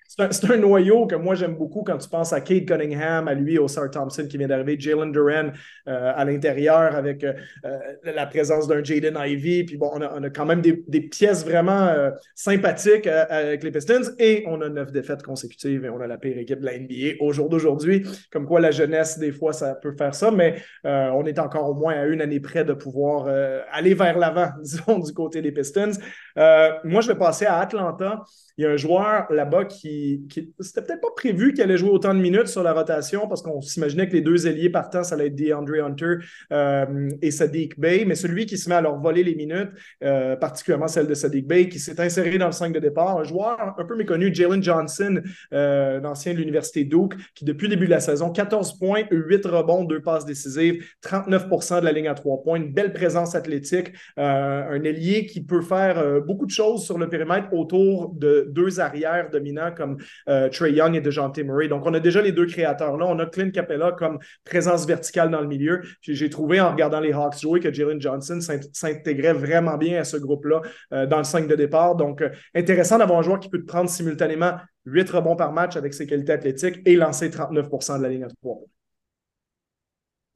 [0.09, 3.59] c'est un, noyau que moi j'aime beaucoup quand tu penses à Kate Cunningham, à lui,
[3.59, 5.51] au Sar Thompson qui vient d'arriver, Jalen Duran
[5.87, 9.65] euh, à l'intérieur avec euh, euh, la présence d'un Jaden Ivey.
[9.65, 11.93] Puis bon, on a, quand même des, pièces vraiment
[12.33, 16.37] sympathiques avec les Pistons et on a neuf défaites consécutives et on a la pire
[16.37, 18.05] équipe de la NBA au jour d'aujourd'hui.
[18.31, 21.73] Comme quoi la jeunesse, des fois, ça peut faire ça, mais on est encore au
[21.73, 23.27] moins à une année près de pouvoir
[23.71, 25.91] aller vers l'avant, disons, du côté des Pistons.
[26.35, 28.23] moi, je vais passer à Atlanta.
[28.59, 30.27] Il y a un joueur là-bas qui,
[30.59, 33.61] c'était peut-être pas prévu qu'il allait jouer autant de minutes sur la rotation parce qu'on
[33.61, 36.15] s'imaginait que les deux ailiers partants, ça allait être DeAndre Hunter
[36.51, 39.69] euh, et Sadiq Bay, mais celui qui se met à leur voler les minutes,
[40.03, 43.23] euh, particulièrement celle de Sadiq Bay, qui s'est inséré dans le 5 de départ, un
[43.23, 45.21] joueur un peu méconnu, Jalen Johnson,
[45.53, 49.45] euh, l'ancien de l'Université Duke, qui depuis le début de la saison, 14 points, 8
[49.45, 53.93] rebonds, 2 passes décisives, 39% de la ligne à 3 points, une belle présence athlétique,
[54.17, 59.29] un ailier qui peut faire beaucoup de choses sur le périmètre autour de deux arrières
[59.29, 61.67] dominants comme euh, Trey Young et DeJounte Murray.
[61.67, 63.05] Donc, on a déjà les deux créateurs-là.
[63.07, 65.81] On a Clint Capella comme présence verticale dans le milieu.
[66.01, 68.39] J'ai trouvé en regardant les Hawks jouer que Jalen Johnson
[68.73, 70.61] s'intégrait vraiment bien à ce groupe-là
[70.93, 71.95] euh, dans le 5 de départ.
[71.95, 74.53] Donc, euh, intéressant d'avoir un joueur qui peut prendre simultanément
[74.85, 78.29] 8 rebonds par match avec ses qualités athlétiques et lancer 39% de la ligne à
[78.41, 78.59] 3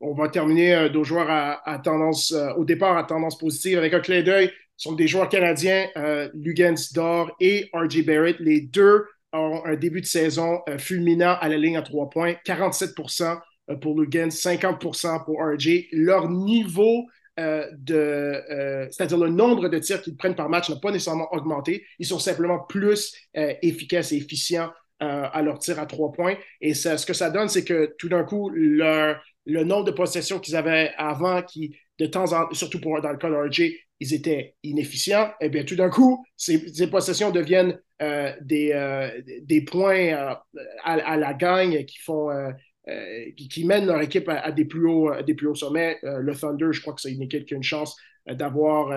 [0.06, 4.22] on va terminer nos joueurs à, tendance, au départ à tendance positive avec un clin
[4.22, 6.92] d'œil sont des joueurs canadiens, euh, Lugens
[7.40, 8.04] et R.J.
[8.04, 8.38] Barrett.
[8.40, 12.34] Les deux ont un début de saison euh, fulminant à la ligne à trois points.
[12.46, 15.88] 47% euh, pour Lugens, 50% pour R.J.
[15.92, 17.06] Leur niveau
[17.36, 18.44] de,
[18.92, 21.84] c'est-à-dire le nombre de tirs qu'ils prennent par match n'a pas nécessairement augmenté.
[21.98, 26.36] Ils sont simplement plus efficaces et efficients à leur tir à trois points.
[26.62, 30.40] Et ce que ça donne, c'est que tout d'un coup, leur, le nombre de possessions
[30.40, 33.72] qu'ils avaient avant, qui de temps en temps, surtout pour, dans le cas de RJ,
[34.04, 39.10] ils étaient inefficients, et eh bien tout d'un coup, ces, possessions deviennent euh, des, euh,
[39.44, 40.36] des points euh,
[40.84, 42.30] à, la gagne qui font,
[43.38, 46.00] qui, mènent leur équipe à, des, plus hauts, des plus hauts sommets.
[46.04, 48.90] le Thunder, je crois que c'est une équipe qui a une chance d'avoir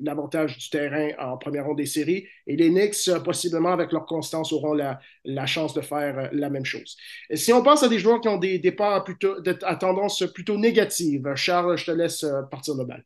[0.00, 2.26] l'avantage du terrain en première ronde des séries.
[2.48, 6.64] Et les Knicks, possiblement avec leur constance, auront la, la chance de faire la même
[6.64, 6.96] chose.
[7.34, 11.34] Si on pense à des joueurs qui ont des départs plutôt, à tendance plutôt négative,
[11.36, 13.04] Charles, je te laisse partir de balle.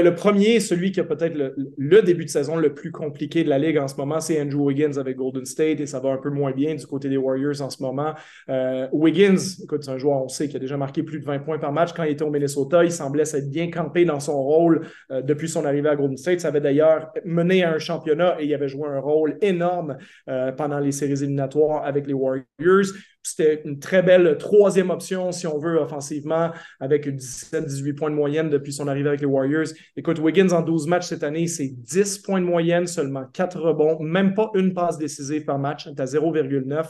[0.00, 3.58] Le premier, celui qui a peut-être le, début de saison le plus compliqué de la
[3.58, 6.30] Ligue en ce moment, c'est Andrew Wiggins avec Golden State et ça va un peu
[6.30, 8.14] moins bien du côté des Warriors en ce moment.
[8.48, 11.40] Euh, Wiggins, écoute, c'est un joueur, on sait, qui a déjà marqué plus de 20
[11.40, 12.84] points par match quand il était au Minnesota.
[12.84, 16.40] Il semblait s'être bien campé dans son rôle euh, depuis son arrivée à Golden State.
[16.40, 20.52] Ça avait d'ailleurs mené à un championnat et il avait joué un rôle énorme euh,
[20.52, 22.86] pendant les séries éliminatoires avec les Warriors.
[23.22, 28.50] C'était une très belle troisième option, si on veut, offensivement, avec 17-18 points de moyenne
[28.50, 29.68] depuis son arrivée avec les Warriors.
[29.96, 34.00] Écoute, Wiggins en 12 matchs cette année, c'est 10 points de moyenne, seulement 4 rebonds,
[34.00, 36.88] même pas une passe décisive par match, à 0,9.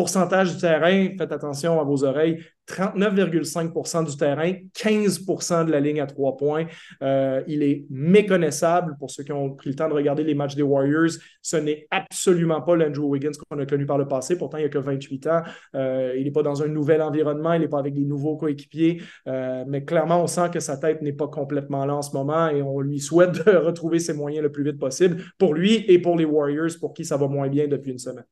[0.00, 6.00] Pourcentage du terrain, faites attention à vos oreilles, 39,5% du terrain, 15% de la ligne
[6.00, 6.64] à trois points.
[7.02, 10.54] Euh, il est méconnaissable pour ceux qui ont pris le temps de regarder les matchs
[10.54, 11.10] des Warriors.
[11.42, 14.38] Ce n'est absolument pas l'Andrew Wiggins qu'on a connu par le passé.
[14.38, 15.42] Pourtant, il n'y a que 28 ans.
[15.74, 17.52] Euh, il n'est pas dans un nouvel environnement.
[17.52, 19.02] Il n'est pas avec des nouveaux coéquipiers.
[19.28, 22.48] Euh, mais clairement, on sent que sa tête n'est pas complètement là en ce moment
[22.48, 25.98] et on lui souhaite de retrouver ses moyens le plus vite possible pour lui et
[25.98, 28.24] pour les Warriors pour qui ça va moins bien depuis une semaine.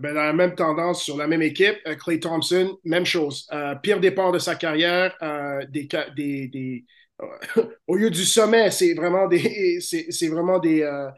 [0.00, 3.46] Ben, dans la même tendance sur la même équipe, Clay euh, Thompson, même chose.
[3.52, 6.84] Euh, pire départ de sa carrière, euh, des, des,
[7.86, 11.08] au lieu du sommet, c'est vraiment des, c'est, vraiment des, euh,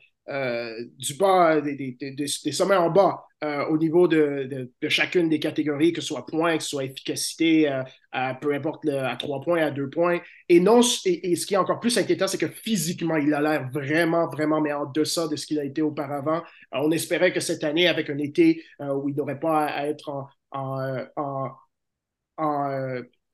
[0.98, 6.08] du bas, des, sommets en bas euh, au niveau de, chacune des catégories, que ce
[6.08, 7.82] soit points, que ce soit efficacité, euh,
[8.40, 10.20] peu importe à trois points, à deux points.
[10.48, 13.68] Et, non, et, ce qui est encore plus inquiétant, c'est que physiquement, il a l'air
[13.72, 16.42] vraiment, vraiment, mais en deçà de ce qu'il a été auparavant.
[16.72, 21.50] on espérait que cette année, avec un été où il n'aurait pas à être en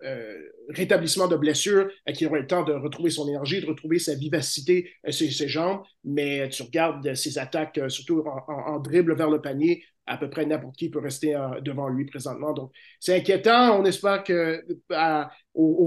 [0.02, 3.98] euh, rétablissement de blessure, euh, qu'il aurait le temps de retrouver son énergie, de retrouver
[3.98, 5.82] sa vivacité, euh, ses, ses, jambes.
[6.04, 10.76] Mais tu regardes ses attaques, surtout en, dribble vers le panier, à peu près n'importe
[10.76, 12.52] qui peut rester devant lui présentement.
[12.52, 13.78] Donc, c'est inquiétant.
[13.78, 14.62] On espère que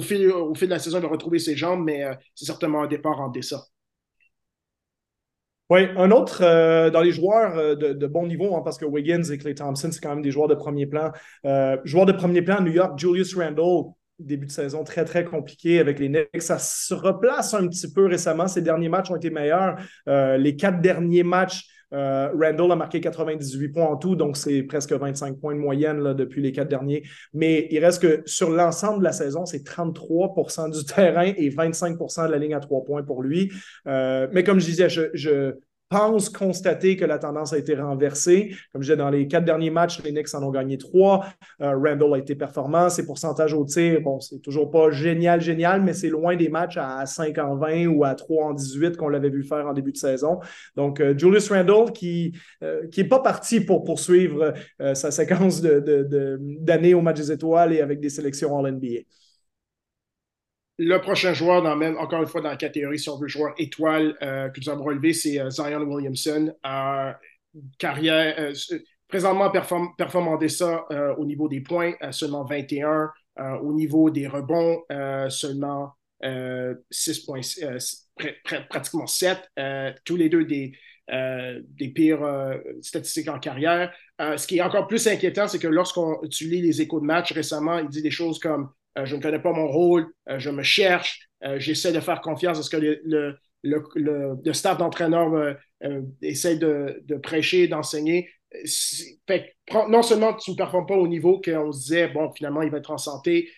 [0.02, 2.04] fil, au fil de la saison, il va retrouver ses jambes, mais
[2.36, 3.62] c'est certainement un départ en dessin.
[5.72, 6.42] Oui, un autre
[6.92, 10.10] dans les joueurs de, bon niveau, hein, parce que Wiggins et Clay Thompson, c'est quand
[10.10, 11.12] même des joueurs de premier plan.
[11.84, 13.92] joueurs de premier plan, New York, Julius Randle,
[14.26, 16.42] début de saison très, très compliqué avec les Knicks.
[16.42, 18.48] Ça se replace un petit peu récemment.
[18.48, 19.78] Ces derniers matchs ont été meilleurs.
[20.08, 24.64] Euh, les quatre derniers matchs, euh, Randall a marqué 98 points en tout, donc c'est
[24.64, 27.04] presque 25 points de moyenne depuis les quatre derniers.
[27.34, 32.28] Mais il reste que sur l'ensemble de la saison, c'est 33% du terrain et 25%
[32.28, 33.52] de la ligne à trois points pour lui.
[33.88, 35.56] Euh, mais comme je disais, je
[35.92, 38.56] pense constater que la tendance a été renversée.
[38.72, 41.26] Comme je disais, dans les quatre derniers matchs, les Knicks en ont gagné trois.
[41.62, 42.90] Euh, Randall a été performant.
[42.90, 46.78] Ses pourcentages au tir, bon, c'est toujours pas génial, génial, mais c'est loin des matchs
[46.78, 49.92] à 5 en 20 ou à 3 en 18 qu'on l'avait vu faire en début
[49.92, 50.40] de saison.
[50.78, 54.54] Donc, euh, Julius Randall qui n'est euh, pas parti pour poursuivre
[54.94, 59.02] sa séquence d'années au match des étoiles et avec des sélections en NBA
[60.84, 64.18] le prochain joueur, dans encore une fois, dans la catégorie, si on veut, joueur étoile
[64.24, 66.54] euh, que nous avons relevé, c'est euh, Zion Williamson.
[67.78, 68.54] carrière, euh,
[69.08, 70.86] présentement performant performe ça
[71.18, 73.12] au niveau des points, seulement 21.
[73.62, 74.84] au niveau des rebonds,
[75.30, 75.92] seulement
[76.90, 77.42] 6 points,
[78.70, 79.38] pratiquement 7.
[80.06, 80.72] tous les deux des,
[81.10, 82.26] des pires
[82.82, 83.94] statistiques en carrière.
[84.18, 87.34] ce qui est encore plus inquiétant, c'est que lorsqu'on tu lis les échos de match
[87.34, 88.70] récemment, il dit des choses comme
[89.04, 92.60] je ne connais pas mon rôle, euh, je me cherche, euh, j'essaie de faire confiance
[92.60, 95.56] à ce que le, le, staff d'entraîneur
[96.22, 98.30] essaie de, prêcher, d'enseigner.
[99.88, 102.80] non seulement tu ne performes pas au niveau qu'on se disait, bon, finalement, il va
[102.80, 103.50] être en santé,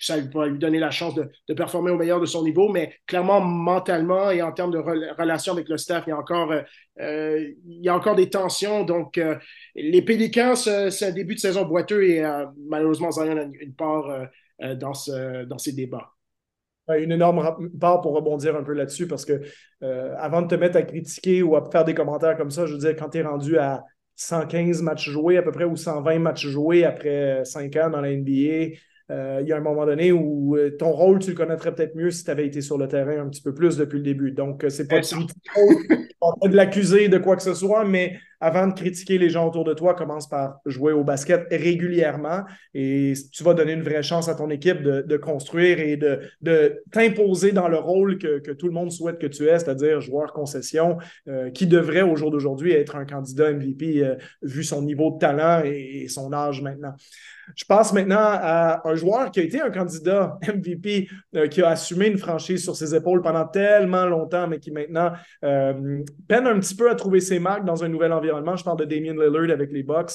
[0.00, 3.40] ça va lui donner la chance de, performer au meilleur de son niveau, mais clairement,
[3.40, 6.54] mentalement et en termes de relation avec le staff, il y a encore,
[6.98, 8.84] il y a encore des tensions.
[8.84, 9.20] Donc,
[9.74, 12.22] les Pélicans, c'est un début de saison boiteux et
[12.68, 14.28] malheureusement, Zion a une part
[14.76, 16.10] dans, ce, dans ces débats.
[16.88, 19.42] Une énorme part pour rebondir un peu là-dessus, parce que
[19.82, 22.78] avant de te mettre à critiquer ou à faire des commentaires comme ça, je veux
[22.78, 23.84] dire, quand tu es rendu à
[24.20, 28.14] 115 matchs joués à peu près ou 120 matchs joués après 5 ans dans la
[28.14, 28.76] NBA,
[29.10, 32.24] il y a un moment donné où ton rôle, tu le connaîtrais peut-être mieux si
[32.24, 34.30] tu avais été sur le terrain un petit peu plus depuis le début.
[34.32, 39.18] Donc, c'est pas, pas de l'accuser de quoi que ce soit, mais avant de critiquer
[39.18, 43.74] les gens autour de toi, commence par jouer au basket régulièrement et tu vas donner
[43.74, 48.18] une vraie chance à ton équipe de, construire et de, de t'imposer dans le rôle
[48.18, 50.96] que, tout le monde souhaite que tu aies, c'est-à-dire joueur concession,
[51.28, 55.18] euh, qui devrait au jour d'aujourd'hui être un candidat MVP euh, vu son niveau de
[55.18, 56.94] talent et son âge maintenant.
[57.54, 61.70] Je passe maintenant à un joueur qui a été un candidat MVP, euh, qui a
[61.70, 65.12] assumé une franchise sur ses épaules pendant tellement longtemps, mais qui maintenant
[65.44, 68.56] euh, peine un petit peu à trouver ses marques dans un nouvel environnement.
[68.56, 70.12] Je parle de Damien Lillard avec les Bucks.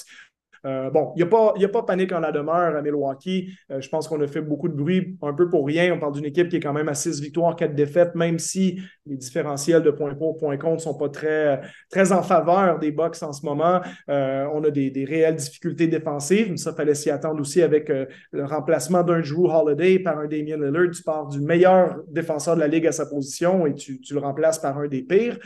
[0.65, 3.49] Euh, bon, il n'y a, pas, a pas panique en la demeure à Milwaukee.
[3.71, 5.93] Euh, je pense qu'on a fait beaucoup de bruit un peu pour rien.
[5.93, 8.81] On parle d'une équipe qui est quand même à 6 victoires, 4 défaites, même si
[9.05, 12.91] les différentiels de points pour, points contre ne sont pas très, très en faveur des
[12.91, 13.81] Bucks en ce moment.
[14.09, 18.45] Euh, on a des, réelles difficultés défensives, mais ça, fallait s'y attendre aussi avec le
[18.45, 20.91] remplacement d'un Drew Holiday par un Damien Lillard.
[20.91, 24.57] Tu pars du meilleur défenseur de la Ligue à sa position et tu, le remplaces
[24.59, 25.37] par un des pires.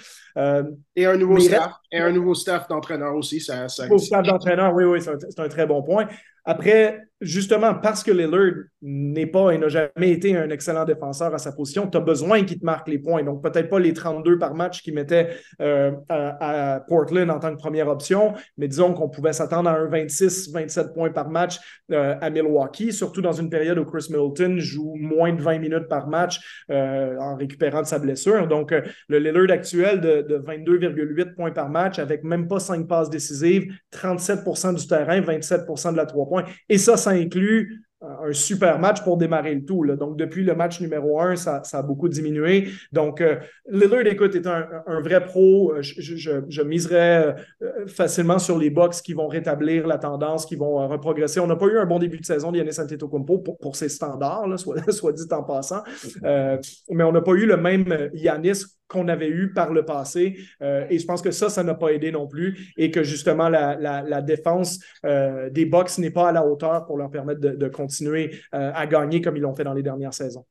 [0.95, 1.73] et un nouveau staff.
[1.91, 3.41] Et un nouveau staff d'entraîneur aussi.
[3.41, 3.85] Ça, ça...
[3.97, 6.07] staff d'entraîneur, oui, oui, c'est un, très bon point.
[6.45, 11.37] Après, justement, parce que Lillard n'est pas et n'a jamais été un excellent défenseur à
[11.37, 13.23] sa position, tu as besoin qu'il te marque les points.
[13.23, 15.29] Donc, peut-être pas les 32 par match qu'il mettait
[15.61, 19.89] euh, à, Portland en tant que première option, mais disons qu'on pouvait s'attendre à un
[19.89, 21.59] 26-27 points par match
[21.91, 25.87] euh, à Milwaukee, surtout dans une période où Chris Middleton joue moins de 20 minutes
[25.89, 28.47] par match euh, en récupérant de sa blessure.
[28.47, 28.73] Donc,
[29.09, 33.73] le Lillard actuel de, de 22,8 points par match, avec même pas 5 passes décisives,
[33.93, 36.38] 37% du terrain, 27% de la 3 points.
[36.69, 39.85] Et ça, ça inclut un super match pour démarrer le tout.
[39.95, 42.69] Donc, depuis le match numéro un, ça, a beaucoup diminué.
[42.91, 43.37] Donc, euh,
[43.69, 44.65] Lillard, écoute, est un,
[45.01, 45.73] vrai pro.
[45.73, 50.87] Euh, je, miserais euh, facilement sur les box qui vont rétablir la tendance, qui vont
[50.87, 51.39] reprogresser.
[51.39, 54.59] On n'a pas eu un bon début de saison d'Yannis Antetokounmpo pour, pour ses standards,
[54.59, 55.83] soit, soit dit en passant.
[56.23, 60.37] mais on n'a pas eu le même Yanis qu'on avait eu par le passé.
[60.61, 64.21] Et je pense que ça, ça n'a pas aidé non plus et que justement la,
[64.21, 67.67] défense euh, des Bucks n'est pas à la hauteur pour leur permettre de,
[68.01, 70.45] euh, à gagner comme ils l'ont fait dans les dernières saisons.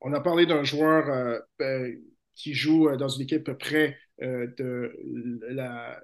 [0.00, 1.96] On a parlé d'un joueur ben,
[2.34, 4.92] qui joue dans une équipe près de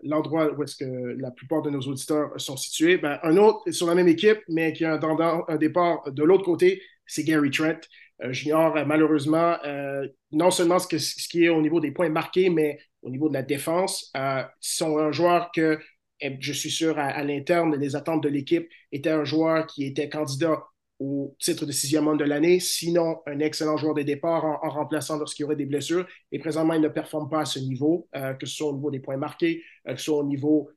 [0.02, 2.98] l'endroit où est-ce que la plupart de nos auditeurs sont situés.
[2.98, 6.80] Ben, un autre sur la même équipe, mais qui a un, départ de l'autre côté,
[7.06, 7.80] c'est Gary Trent.
[8.24, 10.88] Euh, junior, euh, malheureusement, euh, non seulement ce,
[11.28, 14.12] qui est au niveau des points marqués, mais au niveau de la défense,
[14.60, 15.78] sont un joueur que
[16.20, 20.64] je suis sûr à, l'interne, les attentes de l'équipe était un joueur qui était candidat
[20.98, 25.16] au titre de sixième homme de l'année, sinon un excellent joueur de départ en, remplaçant
[25.16, 26.06] lorsqu'il y aurait des blessures.
[26.32, 28.98] Et présentement, il ne performe pas à ce niveau, que ce soit au niveau des
[28.98, 30.70] points marqués, que ce soit au niveau,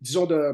[0.00, 0.52] disons, de...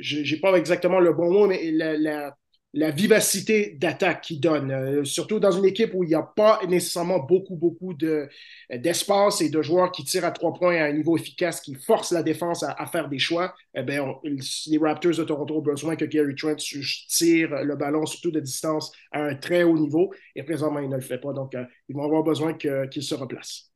[0.00, 2.36] je n'ai pas exactement le bon mot, mais la, la
[2.74, 7.18] vivacité d'attaque qu'il donne, euh, surtout dans une équipe où il n'y a pas nécessairement
[7.18, 8.28] beaucoup, beaucoup de,
[8.70, 12.12] d'espace et de joueurs qui tirent à trois points à un niveau efficace, qui forcent
[12.12, 13.54] la défense à, faire des choix.
[13.74, 18.30] Eh bien, les Raptors de Toronto ont besoin que Gary Trent tire le ballon, surtout
[18.30, 20.12] de distance, à un très haut niveau.
[20.36, 21.32] Et présentement, il ne le fait pas.
[21.32, 23.68] Donc, euh, ils vont avoir besoin qu'il se replace.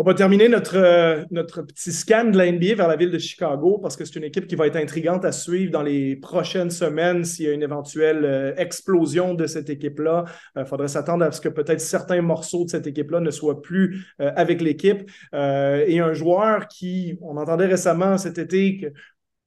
[0.00, 3.18] On va terminer notre, euh, notre petit scan de la NBA vers la ville de
[3.18, 6.70] Chicago parce que c'est une équipe qui va être intrigante à suivre dans les prochaines
[6.70, 10.24] semaines s'il y a une éventuelle euh, explosion de cette équipe-là.
[10.54, 13.60] Il euh, faudrait s'attendre à ce que peut-être certains morceaux de cette équipe-là ne soient
[13.60, 15.10] plus avec l'équipe.
[15.32, 18.86] et un joueur qui, on entendait récemment cet été que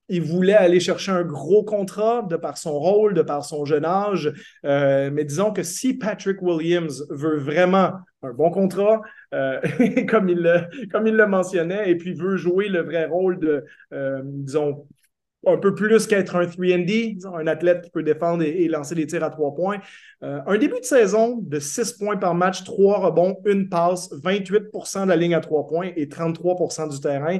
[0.10, 3.86] il voulait aller chercher un gros contrat de par son rôle, de par son jeune
[3.86, 4.34] âge.
[4.64, 9.02] mais disons que si Patrick Williams veut vraiment un bon contrat,
[9.34, 9.60] euh,
[10.10, 13.66] comme, il le, comme il le mentionnait, et puis veut jouer le vrai rôle de,
[13.94, 14.88] euh, disons,
[15.46, 19.24] un peu plus qu'être un 3D, un athlète qui peut défendre et, lancer des tirs
[19.24, 19.80] à trois points.
[20.24, 25.04] Euh, un début de saison de 6 points par match, 3 rebonds, une passe, 28%
[25.06, 27.40] de la ligne à trois points et 33% du terrain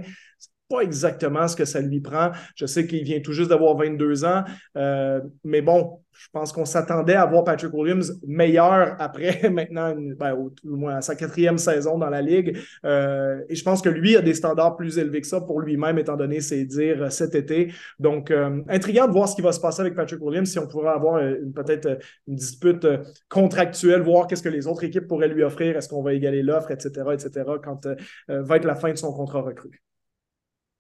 [0.72, 2.32] pas exactement ce que ça lui prend.
[2.56, 4.44] Je sais qu'il vient tout juste d'avoir 22 ans,
[4.78, 10.34] euh, mais bon, je pense qu'on s'attendait à voir Patrick Williams meilleur après maintenant, ben,
[10.34, 12.58] au, moins sa quatrième saison dans la Ligue.
[12.86, 15.98] Euh, et je pense que lui a des standards plus élevés que ça pour lui-même,
[15.98, 17.74] étant donné ses dires cet été.
[18.00, 20.68] Donc, euh, intriguant de voir ce qui va se passer avec Patrick Williams, si on
[20.68, 21.22] pourrait avoir
[21.56, 22.88] peut-être une dispute
[23.28, 26.72] contractuelle, voir qu'est-ce que les autres équipes pourraient lui offrir, est-ce qu'on va égaler l'offre,
[26.72, 27.88] etc., etc., quand
[28.28, 29.82] va être la fin de son contrat recru.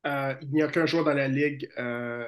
[0.06, 2.26] Euh, il n'y a qu'un joueur dans la ligue euh,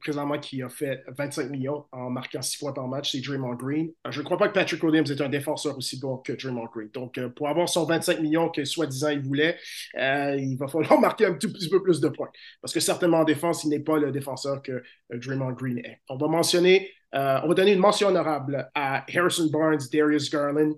[0.00, 3.90] présentement qui a fait 25 millions en marquant 6 points par match, c'est Draymond Green.
[4.06, 6.66] Euh, je ne crois pas que Patrick Williams est un défenseur aussi bon que Draymond
[6.72, 6.90] Green.
[6.92, 9.56] Donc, pour avoir son 25 millions que soi-disant il voulait,
[9.94, 12.30] il va falloir marquer un tout petit peu plus de points.
[12.60, 16.00] Parce que certainement en défense, il n'est pas le défenseur que Draymond Green est.
[16.08, 20.74] On va mentionner, on va donner une mention honorable à Harrison Barnes, Darius Garland,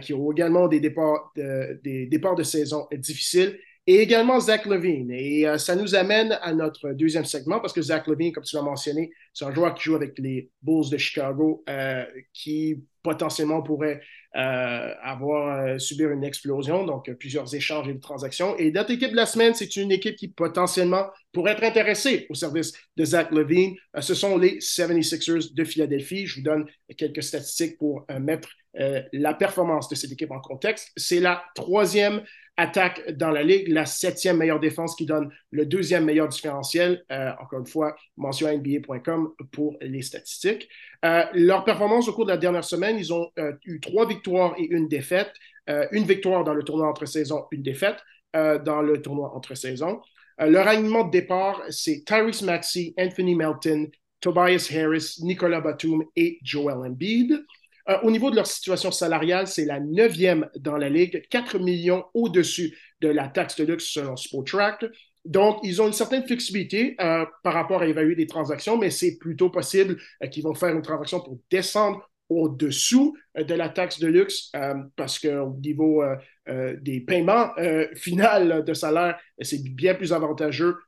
[0.00, 5.10] qui ont également des départs des départs de saison difficiles et également Zach Levine.
[5.10, 8.54] Et euh, ça nous amène à notre deuxième segment parce que Zach Levine, comme tu
[8.54, 13.62] l'as mentionné, c'est un joueur qui joue avec les Bulls de Chicago euh, qui potentiellement
[13.62, 14.00] pourrait
[14.36, 18.56] euh, avoir subir une explosion, donc plusieurs échanges et transactions.
[18.56, 22.34] Et notre équipe de la semaine, c'est une équipe qui potentiellement pourrait être intéressée au
[22.34, 23.74] service de Zach Levine.
[23.98, 26.26] ce sont les 76ers de Philadelphie.
[26.26, 26.66] Je vous donne
[26.96, 30.92] quelques statistiques pour mettre la performance de cette équipe en contexte.
[30.96, 32.22] C'est la troisième
[32.56, 37.02] attaque dans la ligue, la septième meilleure défense qui donne le deuxième meilleur différentiel.
[37.10, 40.68] Euh, encore une fois, mention NBA.com pour les statistiques.
[41.04, 44.54] Euh, leur performance au cours de la dernière semaine, ils ont euh, eu trois victoires
[44.58, 45.32] et une défaite.
[45.92, 47.98] une victoire dans le tournoi entre saisons, une défaite
[48.34, 50.00] dans le tournoi entre saisons.
[50.38, 53.88] leur alignement de départ, c'est Tyrese Maxey, Anthony Melton,
[54.20, 57.44] Tobias Harris, Nicolas Batum et Joel Embiid.
[57.88, 62.04] Euh, au niveau de leur situation salariale, c'est la neuvième dans la Ligue, 4 millions
[62.14, 64.84] au-dessus de la taxe de luxe selon Spotrac.
[65.24, 69.18] Donc, ils ont une certaine flexibilité euh, par rapport à évaluer des transactions, mais c'est
[69.18, 74.06] plutôt possible euh, qu'ils vont faire une transaction pour descendre au-dessous de la taxe de
[74.06, 74.50] luxe
[74.96, 76.02] parce qu'au niveau
[76.46, 77.50] des paiements
[77.94, 80.78] finaux de salaire, c'est bien plus avantageux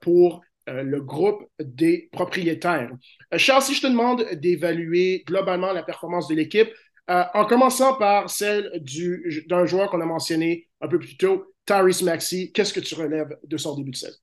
[0.00, 2.90] pour euh, le groupe des propriétaires.
[3.32, 6.70] Euh, Charles, si je te demande d'évaluer globalement la performance de l'équipe,
[7.10, 8.70] euh, en commençant par celle
[9.46, 13.36] d'un joueur qu'on a mentionné un peu plus tôt, Tyrese Maxey, qu'est-ce que tu relèves
[13.44, 14.16] de son début de saison?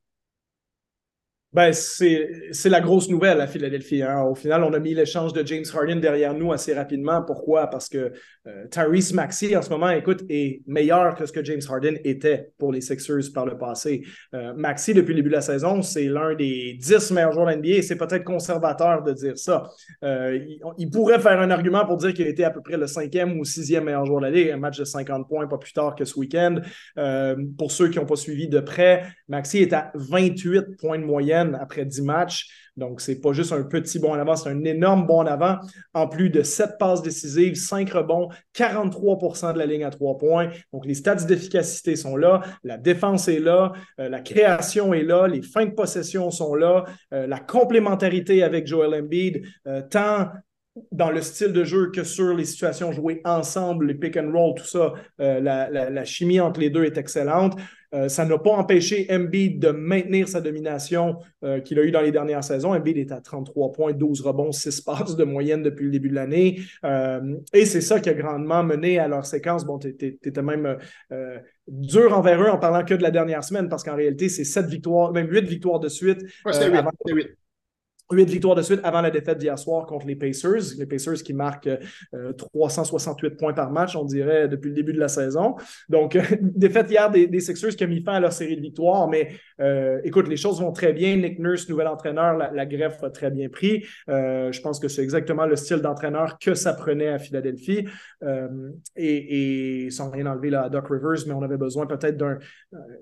[1.54, 4.02] Ben, c'est la grosse nouvelle à Philadelphie.
[4.02, 4.22] Hein.
[4.22, 7.22] Au final, on a mis l'échange de James Harden derrière nous assez rapidement.
[7.24, 7.68] Pourquoi?
[7.68, 8.14] Parce que
[8.48, 12.54] euh, Tyrese Maxey, en ce moment, écoute, est meilleur que ce que James Harden était
[12.58, 14.02] pour les Sixers par le passé.
[14.34, 17.52] Euh, Maxey, depuis le début de la saison, c'est l'un des dix meilleurs joueurs de
[17.52, 19.70] l'NBA et c'est peut-être conservateur de dire ça.
[20.06, 20.40] Euh,
[20.78, 23.44] il, pourrait faire un argument pour dire qu'il était à peu près le cinquième ou
[23.44, 26.06] sixième meilleur joueur de la Ligue, un match de 50 points pas plus tard que
[26.06, 26.62] ce week-end.
[26.98, 31.04] Euh, pour ceux qui n'ont pas suivi de près, Maxey est à 28 points de
[31.04, 32.62] moyenne après 10 matchs.
[32.78, 35.26] Donc, ce n'est pas juste un petit bon en avant, c'est un énorme bon en
[35.26, 35.58] avant.
[35.94, 40.50] En plus de 7 passes décisives, 5 rebonds, 43% de la ligne à 3 points.
[40.72, 45.28] Donc, les stats d'efficacité sont là, la défense est là, euh, la création est là,
[45.28, 50.30] les fins de possession sont là, euh, la complémentarité avec Joel Embiid, euh, tant
[50.94, 54.56] dans le style de jeu que sur les situations jouées ensemble, les pick and roll,
[54.56, 57.60] tout ça, la, chimie entre les deux est excellente.
[57.94, 62.02] Euh, ça n'a pas empêché Embiid de maintenir sa domination euh, qu'il a eue dans
[62.02, 62.74] les dernières saisons.
[62.74, 66.16] Embiid est à 33 points, 12 rebonds, 6 passes de moyenne depuis le début de
[66.16, 66.62] l'année.
[66.86, 69.66] Euh, et c'est ça qui a grandement mené à leur séquence.
[69.66, 70.78] Bon, tu étais même
[71.68, 74.68] dur envers eux en parlant que de la dernière semaine parce qu'en réalité, c'est 7
[74.68, 76.22] victoires, même 8 victoires de suite.
[76.46, 76.72] Ouais, c'était
[77.14, 77.28] 8.
[78.12, 80.76] Huit victoires de suite avant la défaite d'hier soir contre les Pacers.
[80.78, 81.70] Les Pacers qui marquent
[82.38, 85.56] 368 euh, points par match, on dirait, depuis le début de la saison.
[85.88, 89.08] Donc, défaite hier des, Sixers qui a mis fin à leur série de victoires.
[89.08, 91.16] Mais euh, écoute, les choses vont très bien.
[91.16, 93.86] Nick Nurse, nouvel entraîneur, la, greffe a très bien pris.
[94.10, 97.88] Euh, je pense que c'est exactement le style d'entraîneur que ça prenait à Philadelphie.
[98.96, 102.38] et, sans rien enlever là, à Doc Rivers, mais on avait besoin peut-être d'un,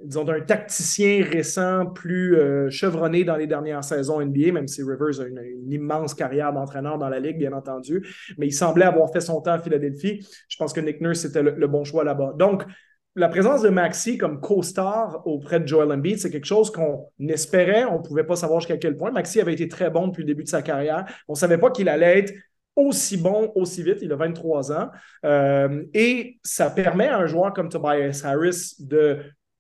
[0.04, 2.38] disons, d'un tacticien récent, plus
[2.70, 7.10] chevronné dans les dernières saisons NBA, même si Rivers a une, immense carrière d'entraîneur dans
[7.10, 8.06] la Ligue, bien entendu,
[8.38, 10.26] mais il semblait avoir fait son temps à Philadelphie.
[10.48, 12.34] Je pense que Nick Nurse était le, bon choix là-bas.
[12.38, 12.64] Donc,
[13.16, 17.86] la présence de Maxi comme co-star auprès de Joel Embiid, c'est quelque chose qu'on espérait.
[17.86, 19.12] On ne pouvait pas savoir jusqu'à quel point.
[19.12, 21.06] Maxi avait été très bon depuis le début de sa carrière.
[21.28, 22.34] On ne savait pas qu'il allait être
[22.76, 23.98] aussi bon aussi vite.
[24.02, 24.90] Il a 23 ans.
[25.26, 29.20] Euh, et ça permet à un joueur comme Tobias Harris de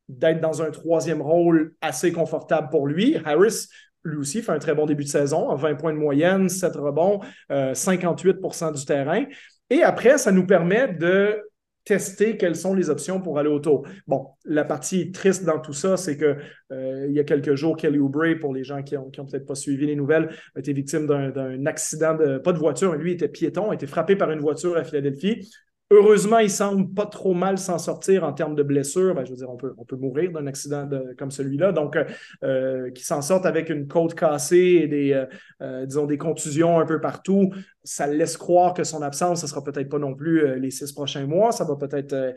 [0.09, 3.15] d'être dans un troisième rôle assez confortable pour lui.
[3.23, 3.67] Harris
[4.03, 7.19] lui aussi fait un très bon début de saison, 20 points de moyenne, 7 rebonds,
[7.49, 9.25] 58% euh, du terrain.
[9.69, 11.41] Et après, ça nous permet de
[11.85, 13.87] tester quelles sont les options pour aller autour.
[14.07, 16.37] Bon, la partie triste dans tout ça, c'est que
[16.71, 19.55] euh, il y a quelques jours, Kelly Oubre, pour les gens qui n'ont peut-être pas
[19.55, 23.71] suivi les nouvelles, a été victime d'un accident, de, pas de voiture, lui était piéton,
[23.71, 25.49] a été frappé par une voiture à Philadelphie.
[25.91, 29.15] Heureusement, il semble pas trop mal s'en sortir en termes de blessures.
[29.15, 30.87] Ben, je veux dire, on peut, on peut mourir d'un accident
[31.17, 31.71] comme celui-là.
[31.71, 32.03] Donc, euh,
[32.43, 35.25] euh qu'il s'en sorte avec une côte cassée et des, euh,
[35.63, 37.51] euh, disons, des contusions un peu partout,
[37.83, 41.25] ça laisse croire que son absence, ce sera peut-être pas non plus les six prochains
[41.25, 41.51] mois.
[41.51, 42.35] Ça va peut-être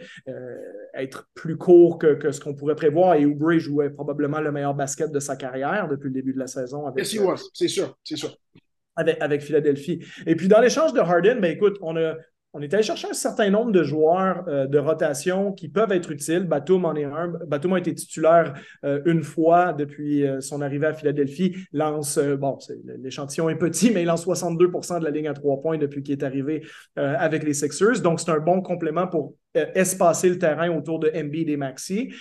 [0.95, 3.17] être plus court que, que ce qu'on pourrait prévoir.
[3.17, 6.47] Et Oubre jouait probablement le meilleur basket de sa carrière depuis le début de la
[6.47, 6.87] saison.
[6.87, 8.35] Avec, c'est sûr, c'est sûr.
[8.97, 10.05] Avec, avec Philadelphie.
[10.27, 12.15] Et puis, dans l'échange de Harden, ben écoute, on a
[12.55, 16.11] on est allé chercher un certain nombre de joueurs euh, de rotation qui peuvent être
[16.11, 16.45] utiles.
[16.45, 17.29] Batum en est un.
[17.47, 21.57] Batum a été titulaire euh, une fois depuis euh, son arrivée à Philadelphie.
[21.73, 22.59] Lance, bon,
[22.99, 26.13] l'échantillon est petit, mais il lance 62% de la ligne à trois points depuis qu'il
[26.13, 26.63] est arrivé
[26.97, 28.01] avec les Sixers.
[28.03, 32.13] Donc, c'est un bon complément pour espacer le terrain autour de MB et Maxi.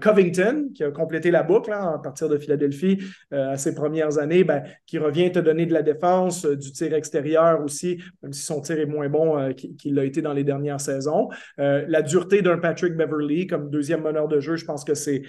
[0.00, 2.98] Covington, qui a complété la boucle hein, à partir de Philadelphie
[3.30, 7.62] à ses premières années, ben, qui revient te donner de la défense, du tir extérieur
[7.62, 11.28] aussi, même si son tir est moins bon qu'il l'a été dans les dernières saisons.
[11.58, 15.22] Euh, la dureté d'un Patrick Beverly comme deuxième meneur de jeu, je pense que c'est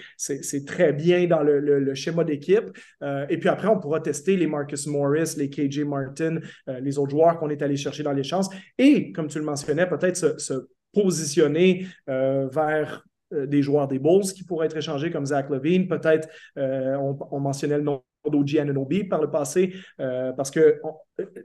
[0.65, 2.77] très bien dans le, schéma d'équipe.
[3.03, 6.37] Euh, et puis après, on pourra tester les Marcus Morris, les KJ Martin,
[6.67, 8.49] euh, les autres joueurs qu'on est allé chercher dans les chances.
[8.77, 10.53] Et, comme tu le mentionnais, peut-être se,
[10.93, 15.87] positionner vers des joueurs des Bulls qui pourraient être échangés comme Zach Levine.
[15.87, 16.27] Peut-être,
[16.57, 20.81] on, on, mentionnait le nom d'OG Ananobi par le passé, parce que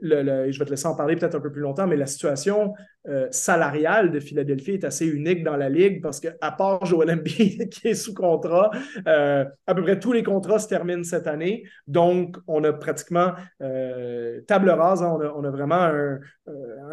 [0.01, 2.73] je vais te laisser en parler peut-être un peu plus longtemps, mais la situation
[3.07, 7.69] euh, salariale de Philadelphie est assez unique dans la ligue parce qu'à part Joel Embiid
[7.71, 8.69] qui est sous contrat,
[9.07, 11.63] euh, à peu près tous les contrats se terminent cette année.
[11.87, 15.17] Donc, on a pratiquement euh, table rase, hein.
[15.35, 16.19] on, a, vraiment un,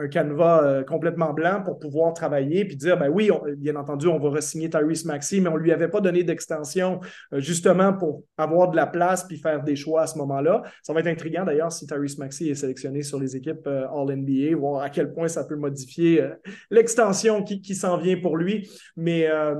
[0.09, 4.71] canevas complètement blanc pour pouvoir travailler puis dire, ben oui, bien entendu, on va re-signer
[4.71, 7.01] Tyrese Maxey, mais on ne lui avait pas donné d'extension
[7.33, 10.63] justement pour avoir de la place puis faire des choix à ce moment-là.
[10.83, 14.57] Ça va être intriguant d'ailleurs si Tyrese Maxey est sélectionné sur les équipes euh, All-NBA,
[14.57, 16.35] voir à quel point ça peut modifier euh,
[16.71, 18.69] l'extension qui, qui s'en vient pour lui.
[18.97, 19.55] Mais euh,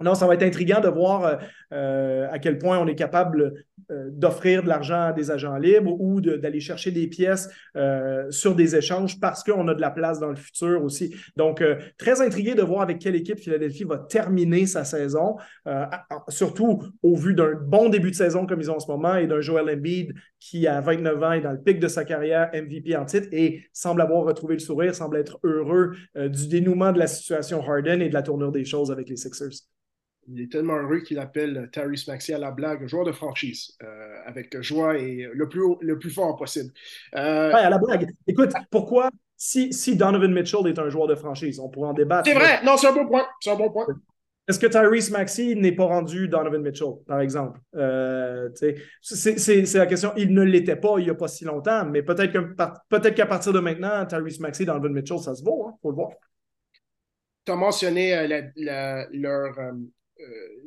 [0.00, 1.38] non, ça va être intriguant de voir
[1.70, 6.20] à quel point on est capable euh, d'offrir de l'argent à des agents libres ou
[6.20, 10.30] d'aller chercher des pièces euh, sur des échanges parce qu'on a de la place dans
[10.30, 11.14] le futur aussi.
[11.36, 15.36] Donc, euh, très intrigué de voir avec quelle équipe Philadelphie va terminer sa saison,
[16.28, 19.28] surtout au vu d'un bon début de saison comme ils ont en ce moment et
[19.28, 22.96] d'un Joel Embiid qui, à 29 ans, est dans le pic de sa carrière MVP
[22.96, 27.06] en titre et semble avoir retrouvé le sourire, semble être heureux du dénouement de la
[27.06, 29.68] situation Harden et de la tournure des choses avec les Sixers.
[30.28, 34.18] Il est tellement heureux qu'il appelle Tyrese Maxey à la blague joueur de franchise, euh,
[34.26, 36.72] avec joie et le plus, le plus fort possible.
[37.14, 37.52] Euh...
[37.52, 38.10] à la blague.
[38.26, 42.28] Écoute, pourquoi, si, si Donovan Mitchell est un joueur de franchise, on pourrait en débattre.
[42.28, 43.26] C'est vrai, non, c'est un bon point.
[43.40, 43.86] C'est un bon point.
[44.48, 47.58] Est-ce que Tyrese Maxey n'est pas rendu Donovan Mitchell, par exemple?
[47.74, 48.48] Euh,
[49.02, 50.12] c'est la question.
[50.16, 52.32] Il ne l'était pas il n'y a pas si longtemps, mais peut-être
[52.88, 55.90] peut qu'à partir de maintenant, Tyrese Maxey, Donovan Mitchell, ça se vaut, il hein, faut
[55.90, 56.10] le voir.
[57.44, 59.72] Tu as mentionné euh, leur, euh,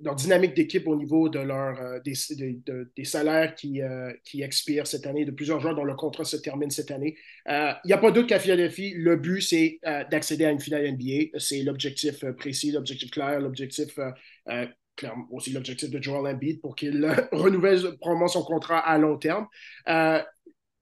[0.04, 5.08] leur dynamique d'équipe au niveau de leur, euh, des, salaires qui, euh, qui expirent cette
[5.08, 7.18] année, de plusieurs joueurs dont le contrat se termine cette année.
[7.48, 9.80] Il n'y a pas doute qu'à Philadelphie, le but, c'est
[10.12, 11.40] d'accéder à une finale NBA.
[11.40, 14.00] C'est l'objectif précis, l'objectif clair, l'objectif
[15.32, 19.48] aussi l'objectif de Joel Embiid pour qu'il renouvelle probablement son contrat à long terme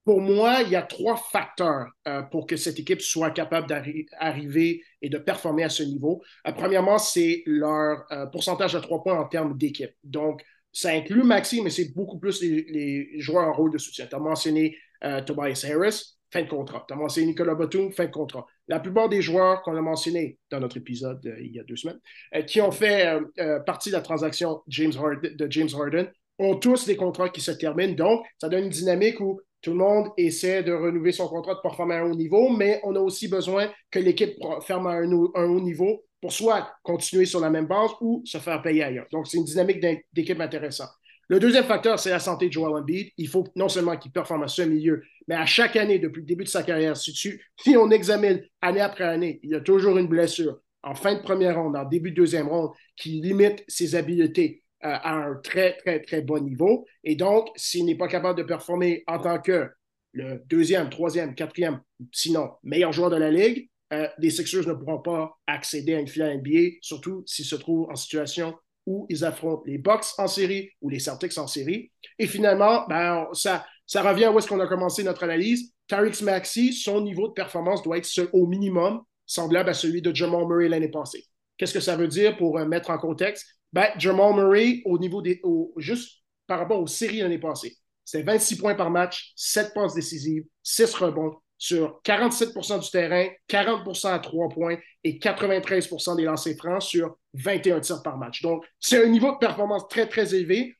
[0.08, 4.82] pour moi, il y a trois facteurs euh, pour que cette équipe soit capable d'arriver
[5.02, 6.22] et de performer à ce niveau.
[6.46, 9.90] Euh, premièrement, c'est leur euh, pourcentage de trois points en termes d'équipe.
[10.02, 10.42] Donc,
[10.72, 14.06] ça inclut Maxi, mais c'est beaucoup plus les, joueurs en rôle de soutien.
[14.06, 14.78] Tu as mentionné
[15.26, 16.86] Tobias Harris, fin de contrat.
[16.88, 18.46] Tu as mentionné Nicolas Batum, fin de contrat.
[18.66, 22.00] La plupart des joueurs qu'on a mentionnés dans notre épisode il y a deux semaines,
[22.46, 23.18] qui ont fait
[23.66, 27.94] partie de la transaction de James Harden, ont tous des contrats qui se terminent.
[27.94, 31.60] Donc, ça donne une dynamique où tout le monde essaie de renouveler son contrat de
[31.60, 35.12] performer à un haut niveau, mais on a aussi besoin que l'équipe ferme à un,
[35.12, 39.06] haut niveau pour soit continuer sur la même base ou se faire payer ailleurs.
[39.10, 40.90] Donc, c'est une dynamique d'équipe intéressante.
[41.28, 43.10] Le deuxième facteur, c'est la santé de Joel Embiid.
[43.18, 46.26] Il faut non seulement qu'il performe à ce milieu, mais à chaque année, depuis le
[46.26, 47.38] début de sa carrière, si,
[47.76, 51.56] on examine année après année, il y a toujours une blessure en fin de première
[51.56, 56.22] ronde, en début de deuxième ronde, qui limite ses habiletés à un très, très, très
[56.22, 56.86] bon niveau.
[57.04, 59.68] Et donc, s'il n'est pas capable de performer en tant que
[60.12, 61.80] le deuxième, troisième, quatrième,
[62.12, 66.08] sinon meilleur joueur de la Ligue, euh, les Sixers ne pourront pas accéder à une
[66.08, 68.54] finale NBA, surtout s'ils se trouvent en situation
[68.86, 71.90] où ils affrontent les Bucks en série ou les Celtics en série.
[72.18, 75.72] Et finalement, ben, ça, ça revient où est-ce qu'on a commencé notre analyse.
[75.88, 80.46] Tariq Maxi, son niveau de performance doit être au minimum semblable à celui de Jamal
[80.46, 81.24] Murray l'année passée.
[81.56, 83.57] Qu'est-ce que ça veut dire pour euh, mettre en contexte?
[83.72, 85.40] Ben, Jamal Murray, au niveau des.
[85.76, 90.44] juste par rapport aux séries l'année passée, c'était 26 points par match, 7 passes décisives,
[90.62, 96.82] 6 rebonds sur 47% du terrain, 40% à 3 points et 93% des lancers francs
[96.82, 98.40] sur 21 tirs par match.
[98.42, 100.74] Donc, c'est un niveau de performance très, très élevé.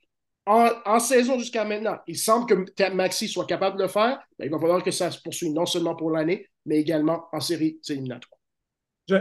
[0.47, 4.19] En, saison jusqu'à maintenant, il semble que Maxi soit capable de le faire.
[4.39, 7.41] Ben, il va falloir que ça se poursuive non seulement pour l'année, mais également en
[7.41, 8.38] série éliminatoire.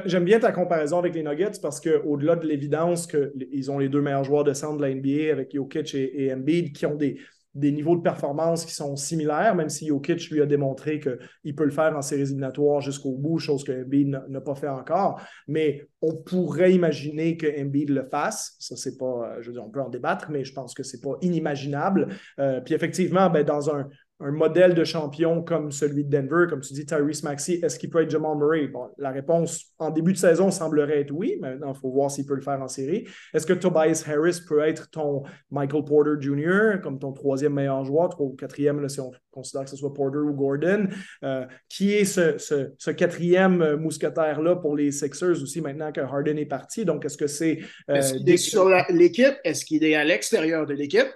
[0.05, 4.01] J'aime bien ta comparaison avec les Nuggets parce qu'au-delà de l'évidence qu'ils ont les deux
[4.01, 7.17] meilleurs joueurs de centre de la NBA avec Jokic et, Embiid qui ont des,
[7.55, 11.71] niveaux de performance qui sont similaires, même si Jokic lui a démontré qu'il peut le
[11.71, 15.21] faire en séries éliminatoires jusqu'au bout, chose que Embiid n'a pas fait encore.
[15.47, 18.57] Mais on pourrait imaginer que Embiid le fasse.
[18.59, 20.99] Ça, c'est pas, je veux dire, on peut en débattre, mais je pense que c'est
[20.99, 22.09] pas inimaginable.
[22.39, 23.87] Euh, puis effectivement, ben, dans un,
[24.19, 27.89] un modèle de champion comme celui de Denver, comme tu dis, Tyrese Maxey, est-ce qu'il
[27.89, 28.67] peut être Jamal Murray?
[28.67, 31.37] Bon, la réponse en début de saison semblerait être oui.
[31.39, 33.07] Maintenant, il faut voir s'il peut le faire en série.
[33.33, 38.19] Est-ce que Tobias Harris peut être ton Michael Porter Jr., comme ton troisième meilleur joueur,
[38.19, 40.87] ou quatrième, si on considère que ce soit Porter ou Gordon?
[41.23, 46.45] Euh, qui est ce, ce, quatrième mousquetaire-là pour les Sixers aussi maintenant que Harden est
[46.45, 46.85] parti?
[46.85, 47.59] Donc, est-ce que c'est.
[47.89, 49.35] Euh, est-ce qu'il est sur l'équipe?
[49.43, 51.07] Est-ce qu'il est à l'extérieur de l'équipe?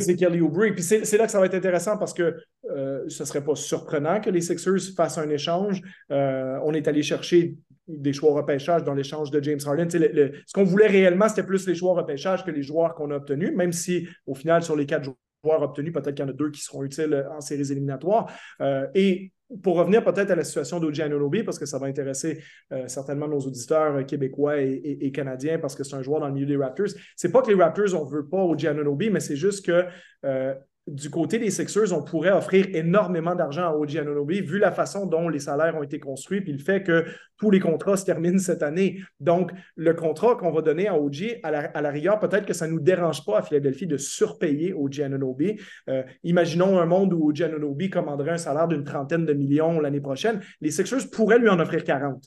[0.00, 0.72] C'est Kelly Oubre.
[0.72, 2.36] Puis c'est là que ça va être intéressant parce que
[2.70, 5.80] euh, ce ne serait pas surprenant que les Sixers fassent un échange.
[6.10, 7.56] Euh, on est allé chercher
[7.88, 9.88] des choix repêchage dans l'échange de James Harden.
[9.88, 13.52] ce qu'on voulait réellement, c'était plus les choix repêchage que les joueurs qu'on a obtenus,
[13.54, 16.50] même si au final, sur les quatre joueurs obtenus, peut-être qu'il y en a deux
[16.50, 18.32] qui seront utiles en séries éliminatoires.
[18.60, 19.30] Euh, et
[19.62, 22.42] pour revenir peut-être à la situation d'Oji Anunobi, parce que ça va intéresser
[22.72, 26.46] euh, certainement nos auditeurs québécois et, canadiens, parce que c'est un joueur dans le milieu
[26.46, 26.88] des Raptors.
[27.14, 29.84] C'est pas que les Raptors, on veut pas Oji Anunobi, mais c'est juste que
[30.24, 30.54] euh,
[30.86, 35.06] du côté des Sixers, on pourrait offrir énormément d'argent à OG Anunoby vu la façon
[35.06, 37.04] dont les salaires ont été construits, puis le fait que
[37.38, 39.00] tous les contrats se terminent cette année.
[39.18, 42.72] Donc, le contrat qu'on va donner à OG, à la, rigueur, peut-être que ça ne
[42.72, 45.60] nous dérange pas à Philadelphie de surpayer OG Anunoby.
[45.88, 50.00] Euh, imaginons un monde où OG Anunoby commanderait un salaire d'une trentaine de millions l'année
[50.00, 50.40] prochaine.
[50.60, 52.22] Les Sixers pourraient lui en offrir 40.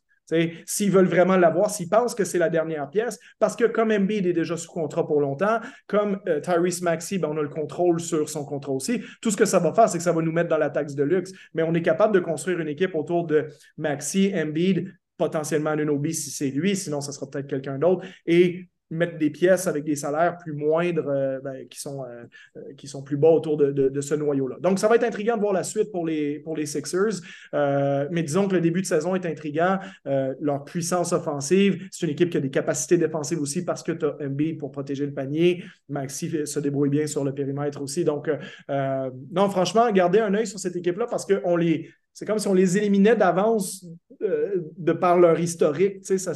[0.65, 4.25] S'ils veulent vraiment l'avoir, s'ils pensent que c'est la dernière pièce, parce que comme Embiid
[4.25, 7.99] est déjà sous contrat pour longtemps, comme euh, Tyrese Maxey, ben, on a le contrôle
[7.99, 9.01] sur son contrat aussi.
[9.21, 10.95] Tout ce que ça va faire, c'est que ça va nous mettre dans la taxe
[10.95, 11.31] de luxe.
[11.53, 16.31] Mais on est capable de construire une équipe autour de Maxey, Embiid, potentiellement Nunobi si
[16.31, 18.05] c'est lui, sinon ça sera peut-être quelqu'un d'autre.
[18.25, 22.23] Et mettre des pièces avec des salaires plus moindres euh, ben, qui, sont, euh,
[22.57, 24.57] euh, qui sont plus bas autour de, ce noyau-là.
[24.61, 27.21] Donc, ça va être intriguant de voir la suite pour les, pour les Sixers.
[27.53, 29.77] mais disons que le début de saison est intriguant.
[30.05, 34.05] leur puissance offensive, c'est une équipe qui a des capacités défensives aussi parce que tu
[34.05, 35.63] as Embiid pour protéger le panier.
[35.89, 38.03] Maxi se débrouille bien sur le périmètre aussi.
[38.05, 38.29] Donc,
[38.69, 42.53] non, franchement, gardez un œil sur cette équipe-là parce qu'on les, c'est comme si on
[42.53, 43.85] les éliminait d'avance
[44.21, 46.03] de par leur historique.
[46.03, 46.33] Ça,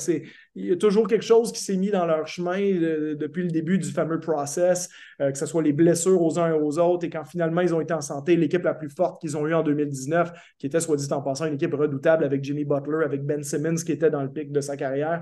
[0.55, 3.49] il y a toujours quelque chose qui s'est mis dans leur chemin euh, depuis le
[3.49, 7.05] début du fameux process, euh, que ce soit les blessures aux uns et aux autres.
[7.05, 9.53] Et quand finalement ils ont été en santé, l'équipe la plus forte qu'ils ont eue
[9.53, 13.25] en 2019, qui était, soit dit en passant, une équipe redoutable avec Jimmy Butler, avec
[13.25, 15.21] Ben Simmons qui était dans le pic de sa carrière.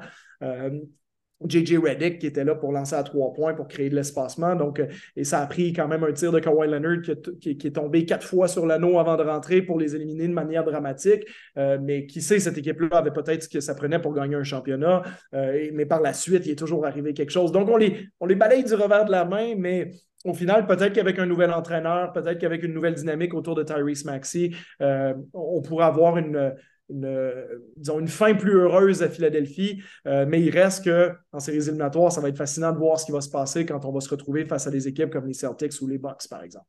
[1.47, 4.55] JJ Reddick qui était là pour lancer à trois points pour créer de l'espacement.
[4.55, 7.01] Donc, euh, et ça a pris quand même un tir de Kawhi Leonard
[7.39, 10.63] qui, est tombé quatre fois sur l'anneau avant de rentrer pour les éliminer de manière
[10.63, 11.23] dramatique.
[11.57, 14.43] Euh, mais qui sait, cette équipe-là avait peut-être ce que ça prenait pour gagner un
[14.43, 15.03] championnat.
[15.33, 17.51] Euh, mais par la suite, il est toujours arrivé quelque chose.
[17.51, 19.91] Donc, on les, on les balaye du revers de la main, mais
[20.23, 24.05] au final, peut-être qu'avec un nouvel entraîneur, peut-être qu'avec une nouvelle dynamique autour de Tyrese
[24.05, 26.53] Maxey, on pourrait avoir une,
[26.91, 29.81] une, disons, une fin plus heureuse à Philadelphie.
[30.07, 33.11] Euh, mais il reste qu'en séries éliminatoires, ça va être fascinant de voir ce qui
[33.11, 35.79] va se passer quand on va se retrouver face à des équipes comme les Celtics
[35.81, 36.65] ou les Bucks, par exemple.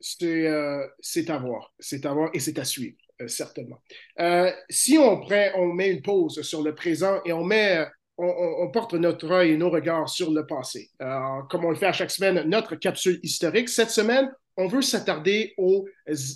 [0.00, 0.86] C'est euh,
[1.28, 1.72] à voir.
[1.78, 3.82] C'est à voir et c'est à suivre, euh, certainement.
[4.70, 5.20] si on,
[5.56, 7.86] on met une pause sur le présent et on met
[8.20, 10.90] on, porte notre œil et nos regards sur le passé.
[11.48, 13.68] comme on le fait à chaque semaine, notre capsule historique.
[13.68, 14.28] Cette semaine,
[14.58, 15.86] on veut s'attarder au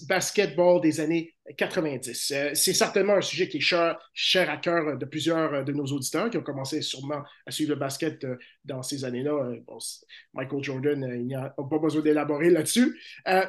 [0.09, 2.33] basketball des années 90.
[2.33, 5.87] Euh, c'est certainement un sujet qui est cher, à cœur de plusieurs euh, de nos
[5.87, 9.53] auditeurs qui ont commencé sûrement à suivre le basket euh, dans ces années-là.
[10.35, 12.97] Michael Jordan, il n'y a pas besoin d'élaborer là-dessus.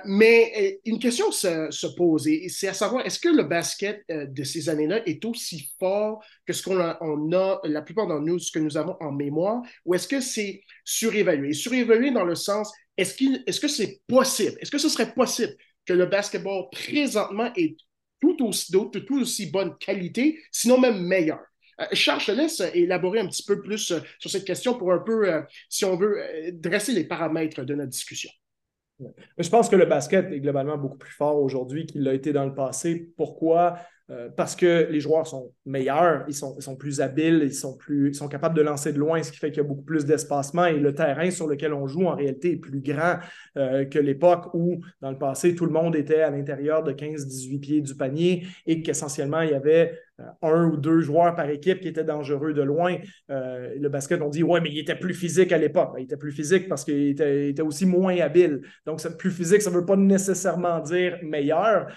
[0.06, 4.70] mais une question se, pose, et c'est à savoir, est-ce que le basket de ces
[4.70, 8.60] années-là est aussi fort que ce qu'on a, a, la plupart d'entre nous, ce que
[8.60, 11.54] nous avons en mémoire, ou est-ce que c'est surévalué?
[11.54, 14.58] Surévalué dans le sens, est-ce que c'est possible?
[14.60, 15.56] Est-ce que ce serait possible
[15.86, 17.76] que le basketball présentement est
[18.20, 21.40] tout aussi, tout aussi bonne qualité, sinon même meilleur?
[21.82, 24.94] Euh, Charles, je te laisse élaborer un petit peu plus euh, sur cette question pour
[24.94, 26.24] un peu, euh, si on veut,
[26.54, 28.30] dresser les paramètres de notre discussion.
[29.38, 32.46] Je pense que le basket est globalement beaucoup plus fort aujourd'hui qu'il l'a été dans
[32.46, 33.10] le passé.
[33.18, 33.80] Pourquoi?
[34.10, 38.28] Euh, parce que les joueurs sont meilleurs, ils sont, plus habiles, ils sont, plus, sont
[38.28, 40.78] capables de lancer de loin, ce qui fait qu'il y a beaucoup plus d'espacement et
[40.78, 43.20] le terrain sur lequel on joue en réalité est plus grand
[43.58, 47.60] euh, que l'époque où, dans le passé, tout le monde était à l'intérieur de 15-18
[47.62, 51.80] pieds du panier et qu'essentiellement, il y avait euh, un ou deux joueurs par équipe
[51.80, 52.98] qui étaient dangereux de loin.
[53.30, 55.92] le basket, on dit, ouais, mais il était plus physique à l'époque.
[55.94, 58.62] Ben, il était plus physique parce qu'il était, aussi moins habile.
[58.86, 61.88] Donc, plus physique, ça ne veut pas nécessairement dire meilleur.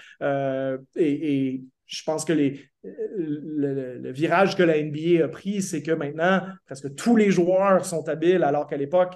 [0.95, 6.41] et je pense que les, le, virage que la NBA a pris, c'est que maintenant,
[6.65, 9.13] presque tous les joueurs sont habiles, alors qu'à l'époque,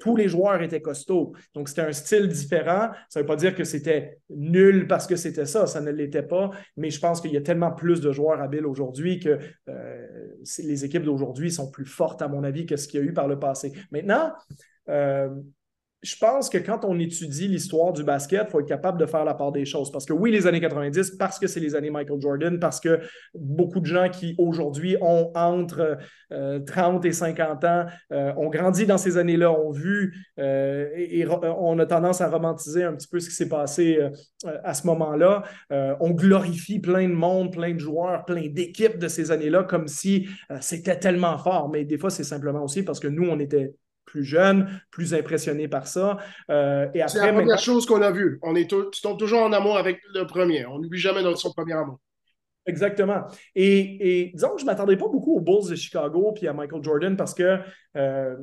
[0.00, 1.32] tous les joueurs étaient costauds.
[1.54, 2.90] Donc, c'était un style différent.
[3.08, 6.22] Ça ne veut pas dire que c'était nul parce que c'était ça, ça ne l'était
[6.22, 9.38] pas, mais je pense qu'il y a tellement plus de joueurs habiles aujourd'hui que
[9.68, 10.06] euh,
[10.58, 13.12] les équipes d'aujourd'hui sont plus fortes, à mon avis, que ce qu'il y a eu
[13.12, 13.72] par le passé.
[13.90, 14.32] Maintenant,
[14.88, 15.28] euh,
[16.04, 19.24] je pense que quand on étudie l'histoire du basket, il faut être capable de faire
[19.24, 19.90] la part des choses.
[19.90, 23.00] Parce que oui, les années 90, parce que c'est les années Michael Jordan, parce que
[23.34, 25.96] beaucoup de gens qui aujourd'hui ont entre
[26.66, 31.26] 30 euh, et 50 ans euh, ont grandi dans ces années-là, ont vu euh, et,
[31.26, 33.98] on a tendance à romantiser un petit peu ce qui s'est passé
[34.62, 35.42] à ce moment-là.
[35.70, 40.28] on glorifie plein de monde, plein de joueurs, plein d'équipes de ces années-là comme si
[40.60, 41.70] c'était tellement fort.
[41.70, 43.74] Mais des fois, c'est simplement aussi parce que nous, on était
[44.14, 46.18] plus jeune, plus impressionné par ça.
[46.48, 48.38] Euh, et c'est la première chose qu'on a vue.
[48.42, 50.64] On est tu tombes toujours en amour avec le premier.
[50.66, 51.98] On n'oublie jamais notre, son premier amour.
[52.64, 53.24] Exactement.
[53.56, 56.82] Et, disons que je ne m'attendais pas beaucoup aux Bulls de Chicago puis à Michael
[56.82, 57.58] Jordan parce que
[57.96, 58.36] euh,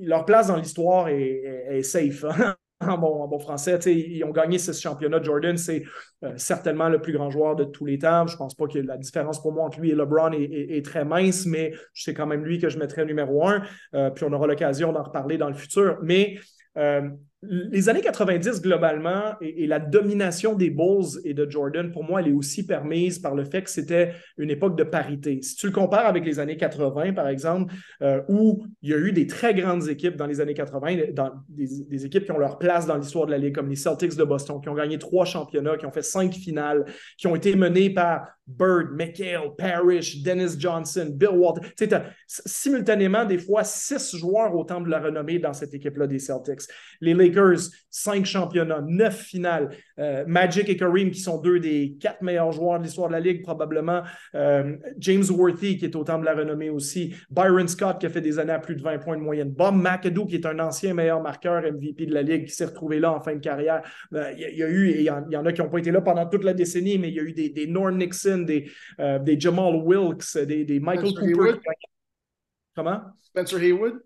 [0.00, 2.24] leur place dans l'histoire est, safe.
[2.24, 3.78] Hein en bon, français.
[3.86, 5.22] Ils ont gagné ce championnat.
[5.22, 5.84] Jordan, c'est
[6.24, 8.26] euh, certainement le plus grand joueur de tous les temps.
[8.26, 11.04] Je ne pense pas que la différence pour moi entre lui et LeBron est, très
[11.04, 13.62] mince, mais c'est quand même lui que je mettrais numéro un.
[13.94, 15.98] Euh, puis on aura l'occasion d'en reparler dans le futur.
[16.02, 16.38] Mais
[16.76, 17.10] euh,
[17.42, 22.28] les années 90, globalement, et, la domination des Bulls et de Jordan, pour moi, elle
[22.28, 25.40] est aussi permise par le fait que c'était une époque de parité.
[25.40, 27.72] Si tu le compares avec les années 80, par exemple,
[28.02, 31.30] euh, où il y a eu des très grandes équipes dans les années 80, dans
[31.48, 34.24] des, équipes qui ont leur place dans l'histoire de la Ligue, comme les Celtics de
[34.24, 36.84] Boston, qui ont gagné trois championnats, qui ont fait cinq finales,
[37.16, 38.28] qui ont été menées par
[38.58, 41.62] Bird, McHale, Parrish, Dennis Johnson, Bill Walton.
[41.76, 41.88] Tu
[42.26, 46.62] simultanément, des fois, six joueurs au temps de la renommée dans cette équipe-là des Celtics.
[47.00, 49.70] Les Lakers, cinq championnats, neuf finales.
[49.98, 53.20] Euh, Magic et Kareem, qui sont deux des quatre meilleurs joueurs de l'histoire de la
[53.20, 54.02] Ligue, probablement.
[54.34, 57.14] Euh, James Worthy, qui est au temps de la renommée aussi.
[57.30, 59.50] Byron Scott, qui a fait des années à plus de 20 points de moyenne.
[59.50, 63.00] Bob McAdoo, qui est un ancien meilleur marqueur MVP de la Ligue, qui s'est retrouvé
[63.00, 63.82] là en fin de carrière.
[64.14, 66.26] Euh, il y, a eu, il y, en a qui n'ont pas été là pendant
[66.26, 69.76] toute la décennie, mais il y a eu des, des Norm Nixon, des, des Jamal
[69.76, 71.60] Wilkes, des, des Michael Cooper.
[72.74, 73.00] Comment?
[73.22, 74.00] Spencer Haywood?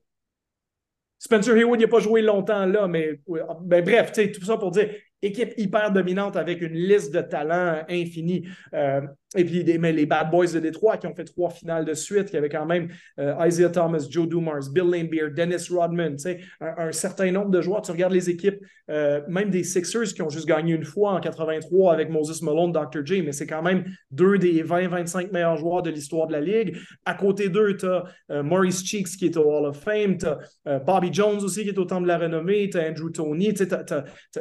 [1.18, 3.20] Spencer Haywood n'a pas joué longtemps là, mais
[3.62, 4.90] ben, bref, tout ça pour dire
[5.22, 8.46] équipe hyper dominante avec une liste de talents infinie.
[8.74, 9.00] Euh,
[9.34, 12.36] et puis les Bad Boys de Détroit qui ont fait trois finales de suite, qui
[12.36, 16.16] avaient quand même euh, Isaiah Thomas, Joe Dumars, Bill Laimbeer, Dennis Rodman,
[16.60, 17.82] un, un certain nombre de joueurs.
[17.82, 18.58] Tu regardes les équipes,
[18.90, 22.72] euh, même des Sixers qui ont juste gagné une fois en 83 avec Moses Malone,
[22.72, 23.04] Dr.
[23.04, 26.76] J, mais c'est quand même deux des 20-25 meilleurs joueurs de l'histoire de la Ligue.
[27.04, 30.26] À côté d'eux, tu as euh, Maurice Cheeks qui est au Hall of Fame, tu
[30.26, 33.54] as Bobby Jones aussi qui est au temps de la renommée, tu as Andrew Tony,
[33.54, 33.64] tu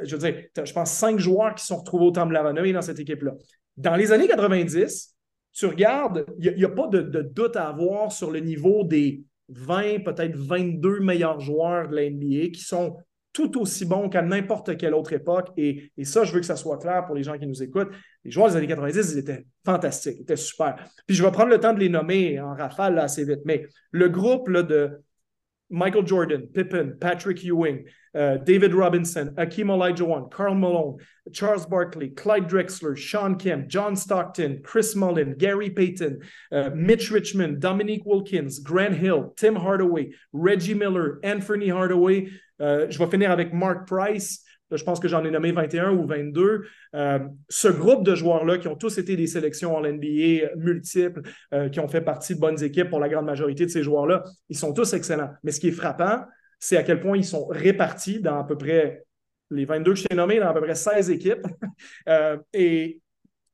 [0.03, 2.73] je veux dire, je pense cinq joueurs qui sont retrouvés au temps de la renommée
[2.73, 3.33] dans cette équipe-là.
[3.77, 5.15] Dans les années 90,
[5.53, 10.03] tu regardes, il n'y a, pas de, doute à avoir sur le niveau des 20,
[10.03, 12.97] peut-être 22 meilleurs joueurs de la NBA qui sont
[13.33, 15.49] tout aussi bons qu'à n'importe quelle autre époque.
[15.57, 17.91] Et, ça, je veux que ça soit clair pour les gens qui nous écoutent.
[18.23, 20.75] Les joueurs des années 90, ils étaient fantastiques, ils étaient super.
[21.07, 23.41] Puis je vais prendre le temps de les nommer en rafale assez vite.
[23.45, 25.01] Mais le groupe de
[25.73, 30.99] Michael Jordan, Pippen, Patrick Ewing, uh, David Robinson, Akeem Olajuwon, Carl Malone,
[31.33, 36.21] Charles Barkley, Clyde Drexler, Sean Kemp, John Stockton, Chris Mullin, Gary Payton,
[36.51, 42.29] uh, Mitch Richmond, Dominique Wilkins, Grant Hill, Tim Hardaway, Reggie Miller, Anthony Hardaway.
[42.59, 44.42] Uh, je vais finir avec Mark Price,
[44.77, 46.63] je pense que j'en ai nommé 21 ou 22.
[46.95, 47.19] Euh,
[47.49, 51.21] ce groupe de joueurs-là, qui ont tous été des sélections en NBA multiples,
[51.53, 54.23] euh, qui ont fait partie de bonnes équipes pour la grande majorité de ces joueurs-là,
[54.49, 55.31] ils sont tous excellents.
[55.43, 56.25] Mais ce qui est frappant,
[56.59, 59.03] c'est à quel point ils sont répartis dans à peu près
[59.51, 61.45] les 22 que je t'ai nommés, dans à peu près 16 équipes.
[62.07, 63.01] Euh, et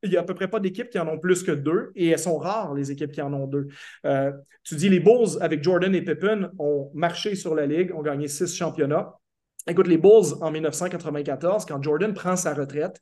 [0.04, 2.10] il n'y a à peu près pas d'équipes qui en ont plus que deux et
[2.10, 3.68] elles sont rares, les équipes qui en ont deux.
[4.64, 8.28] tu dis, les Bulls avec Jordan et Pippen ont marché sur la Ligue, ont gagné
[8.28, 9.14] six championnats.
[9.68, 13.00] Écoute, les Bulls en 1994, quand Jordan prend sa retraite,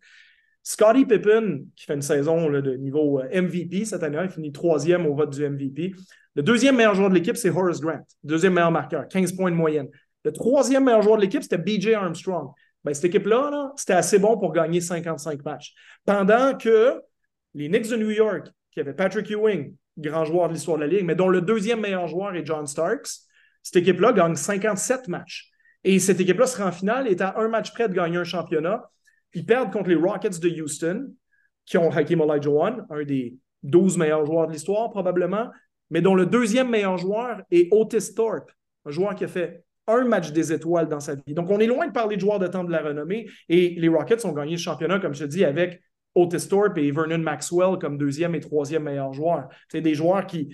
[0.64, 5.06] Scottie Pippen, qui fait une saison de niveau euh, MVP cette année, il finit troisième
[5.06, 5.94] au vote du MVP.
[6.36, 9.56] Le deuxième meilleur joueur de l'équipe, c'est Horace Grant, deuxième meilleur marqueur, 15 points de
[9.56, 9.88] moyenne.
[10.26, 12.52] Le troisième meilleur joueur de l'équipe, c'était BJ Armstrong.
[12.84, 15.74] Ben, cette équipe-là, c'était assez bon pour gagner 55 matchs.
[16.06, 17.02] Pendant que
[17.54, 20.88] les Knicks de New York, qui avaient Patrick Ewing, grand joueur de l'histoire de la
[20.88, 23.08] Ligue, mais dont le deuxième meilleur joueur est John Starks,
[23.64, 25.50] cette équipe-là gagne 57 matchs.
[25.88, 28.92] Et cette équipe-là sera en finale, est à un match près de gagner un championnat.
[29.34, 31.14] Ils perdent contre les Rockets de Houston,
[31.66, 35.50] qui ont Hakeem Olajuwon, un des 12 meilleurs joueurs de l'histoire probablement,
[35.90, 38.52] mais dont le deuxième meilleur joueur est Otis Thorpe,
[38.86, 41.34] un joueur qui a fait un match des étoiles dans sa vie.
[41.34, 43.26] Donc, on est loin de parler de joueurs de temps de la renommée.
[43.48, 45.82] Et les Rockets ont gagné le championnat, comme je te dis, avec
[46.16, 49.48] Otis Thorpe et Vernon Maxwell comme deuxième et troisième meilleurs joueurs.
[49.72, 50.54] C'est des joueurs qui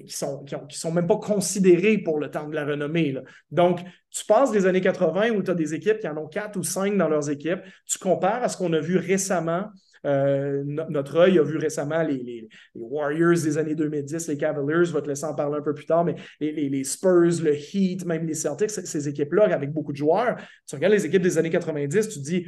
[0.00, 3.14] qui sont, qui, sont même pas considérés pour le temps de la renommée.
[3.50, 3.80] Donc,
[4.10, 6.62] tu passes des années 80 où tu as des équipes qui en ont quatre ou
[6.62, 7.60] cinq dans leurs équipes.
[7.86, 9.66] Tu compares à ce qu'on a vu récemment.
[10.04, 15.00] Euh, notre œil a vu récemment les, Warriors des années 2010, les Cavaliers, je vais
[15.00, 18.34] te laisser en parler un peu plus tard, mais les, Spurs, le Heat, même les
[18.34, 20.36] Celtics, ces équipes-là avec beaucoup de joueurs.
[20.66, 22.46] Tu regardes les équipes des années 90, tu dis,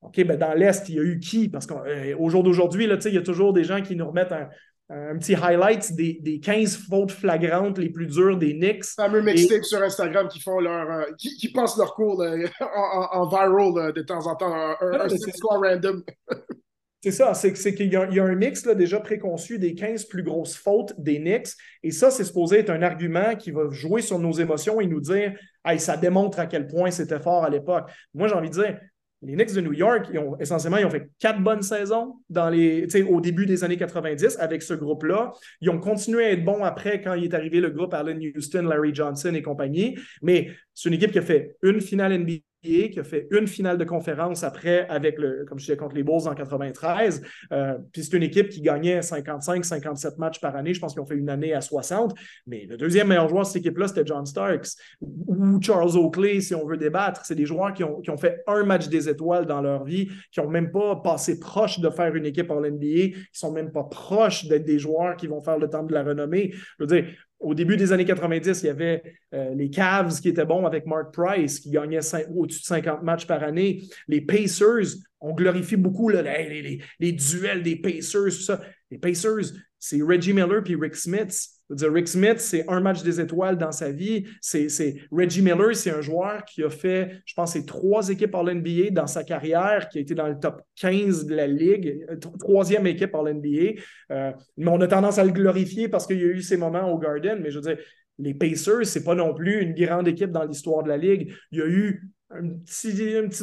[0.00, 1.48] OK, ben dans l'Est, il y a eu qui?
[1.48, 4.48] Parce qu'au euh, jour d'aujourd'hui, il y a toujours des gens qui nous remettent un,
[4.88, 8.84] un petit highlight des, des, 15 fautes flagrantes les plus dures des Knicks.
[8.84, 12.22] Fameux mixtapes sur Instagram qui font leur euh, qui, passent leur cours
[12.60, 16.02] en, viral de temps en temps, un, ah score random.
[17.04, 20.54] C'est ça, c'est, qu'il y, a un mix là, déjà préconçu des 15 plus grosses
[20.54, 21.48] fautes des Knicks.
[21.82, 25.00] Et ça, c'est supposé être un argument qui va jouer sur nos émotions et nous
[25.00, 27.90] dire hey, ça démontre à quel point c'était fort à l'époque.
[28.14, 28.78] Moi, j'ai envie de dire
[29.22, 32.50] les Knicks de New York, ils ont, essentiellement, ils ont fait quatre bonnes saisons dans
[32.50, 35.32] les, au début des années 90 avec ce groupe-là.
[35.60, 38.62] Ils ont continué à être bons après quand il est arrivé le groupe Allen Houston,
[38.62, 39.96] Larry Johnson et compagnie.
[40.22, 43.76] Mais c'est une équipe qui a fait une finale NBA qui a fait une finale
[43.76, 47.22] de conférence après avec le, comme je disais, contre les Bulls en 93.
[47.52, 50.72] Euh, puis c'est une équipe qui gagnait 55, 57 matchs par année.
[50.72, 52.14] Je pense qu'ils ont fait une année à 60.
[52.46, 54.68] Mais le deuxième meilleur joueur de cette équipe-là, c'était John Starks
[55.00, 57.24] ou Charles Oakley, si on veut débattre.
[57.24, 60.08] C'est des joueurs qui ont, qui ont, fait un match des étoiles dans leur vie,
[60.30, 63.72] qui n'ont même pas passé proche de faire une équipe en NBA, qui sont même
[63.72, 66.50] pas proches d'être des joueurs qui vont faire le temps de la renommée.
[66.52, 67.06] Je veux dire,
[67.42, 69.02] au début des années 90, il y avait
[69.34, 72.00] euh, les Cavs qui étaient bons avec Mark Price, qui gagnait
[72.34, 73.82] au-dessus de 50 matchs par année.
[74.08, 78.60] Les Pacers, on glorifie beaucoup les, les, duels des Pacers, tout ça.
[78.90, 79.52] Les Pacers,
[79.84, 81.48] c'est Reggie Miller puis Rick Smith.
[81.68, 84.24] Rick Smith, c'est un match des étoiles dans sa vie.
[84.40, 84.68] C'est,
[85.10, 88.90] Reggie Miller, c'est un joueur qui a fait, je pense, c'est trois équipes en NBA
[88.92, 92.86] dans sa carrière, qui a été dans le top 15 de la ligue, euh, troisième
[92.86, 93.80] équipe en NBA.
[94.12, 96.88] Euh, mais on a tendance à le glorifier parce qu'il y a eu ces moments
[96.88, 97.40] au Garden.
[97.42, 97.78] Mais je veux dire,
[98.20, 101.34] les Pacers, c'est pas non plus une grande équipe dans l'histoire de la ligue.
[101.50, 102.94] Il y a eu un petit,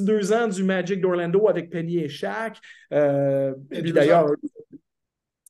[0.02, 2.58] deux ans du Magic d'Orlando avec Penny et Shaq.
[2.94, 4.28] Euh, et puis d'ailleurs,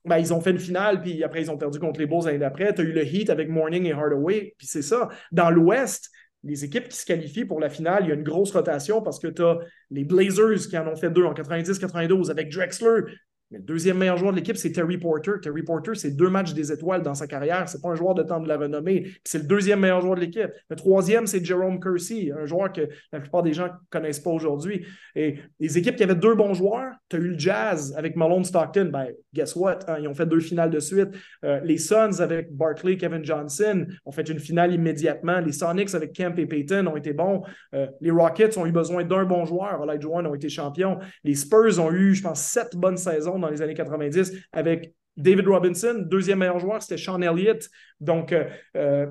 [0.06, 2.39] ben, ils ont fait une finale, puis après, ils ont perdu contre les Bulls l'année
[2.39, 2.74] d'après.
[2.74, 5.10] Tu as eu le Heat avec Morning et Hardaway, puis c'est ça.
[5.32, 6.10] Dans l'Ouest,
[6.43, 9.20] les équipes qui se qualifient pour la finale, il y a une grosse rotation parce
[9.20, 9.58] que tu as
[9.91, 13.02] les Blazers qui en ont fait deux en 90-92 avec Drexler,
[13.52, 15.34] mais le deuxième meilleur joueur de l'équipe, c'est Terry Porter.
[15.41, 17.68] Terry Porter, c'est deux matchs des étoiles dans sa carrière.
[17.68, 19.08] C'est pas un joueur de temps de la renommée.
[19.24, 20.52] C'est le deuxième meilleur joueur de l'équipe.
[20.70, 22.82] Le troisième, c'est Jerome Kersey, un joueur que
[23.12, 24.86] la plupart des gens ne connaissent pas aujourd'hui.
[25.16, 28.43] Et les équipes qui avaient deux bons joueurs, tu as eu le Jazz avec Malone
[28.43, 28.89] Stockton.
[28.93, 29.80] Ben, guess what?
[29.88, 31.10] Hein, ils ont fait deux finales de suite.
[31.43, 35.39] Euh, les Suns avec Barkley, Kevin Johnson ont fait une finale immédiatement.
[35.39, 37.41] Les Sonics avec Kemp et Payton ont été bons.
[37.74, 39.86] Euh, les Rockets ont eu besoin d'un bon joueur.
[40.10, 41.00] Warren ont été champions.
[41.24, 45.47] Les Spurs ont eu, je pense, sept bonnes saisons dans les années 90 avec David
[45.47, 46.05] Robinson.
[46.05, 47.67] Deuxième meilleur joueur, c'était Sean Elliott.
[47.99, 49.07] Donc, euh, euh,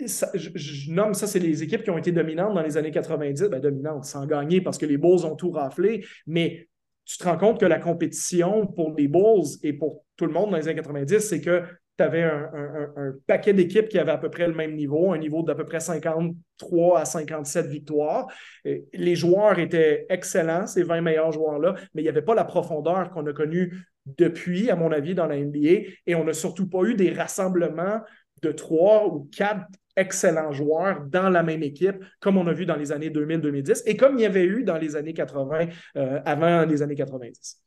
[0.00, 3.48] je, nomme ça, c'est les équipes qui ont été dominantes dans les années 90.
[3.50, 6.04] Ben, dominantes, sans gagner parce que les Bulls ont tout raflé.
[6.26, 6.68] Mais
[7.04, 10.50] tu te rends compte que la compétition pour les Bulls et pour tout le monde
[10.50, 11.62] dans les années 90, c'est que
[11.98, 15.42] tu avais un, paquet d'équipes qui avaient à peu près le même niveau, un niveau
[15.42, 18.26] d'à peu près 53 à 57 victoires.
[18.64, 23.10] les joueurs étaient excellents, ces 20 meilleurs joueurs-là, mais il n'y avait pas la profondeur
[23.10, 25.88] qu'on a connue depuis, à mon avis, dans la NBA.
[26.06, 28.00] Et on n'a surtout pas eu des rassemblements
[28.42, 29.66] de trois ou quatre
[29.96, 33.96] excellents joueurs dans la même équipe, comme on a vu dans les années 2000-2010 et
[33.96, 35.66] comme il y avait eu dans les années 80,
[35.96, 37.60] euh, avant les années 90.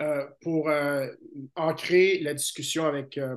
[0.00, 1.08] Euh, pour euh,
[1.56, 3.34] ancrer la discussion avec, euh,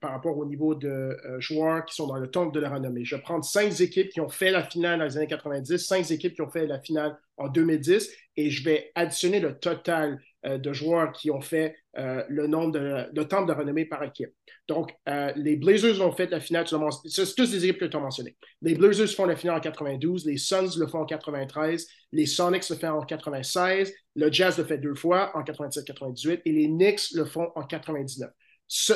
[0.00, 3.04] par rapport au niveau de joueurs qui sont dans le temple de la renommée.
[3.04, 6.08] Je vais prendre cinq équipes qui ont fait la finale dans les années 90, cinq
[6.12, 10.72] équipes qui ont fait la finale en 2010 et je vais additionner le total de
[10.72, 14.30] joueurs qui ont fait euh, le nombre de, temps de renommée par équipe.
[14.66, 16.66] Donc, euh, les Blazers ont fait la finale,
[17.06, 18.36] c'est tous les équipes que tu as mentionnées.
[18.62, 22.68] Les Blazers font la finale en 92, les Suns le font en 93, les Sonics
[22.68, 27.12] le font en 96, le Jazz le fait deux fois en 97-98 et les Knicks
[27.12, 28.28] le font en 99.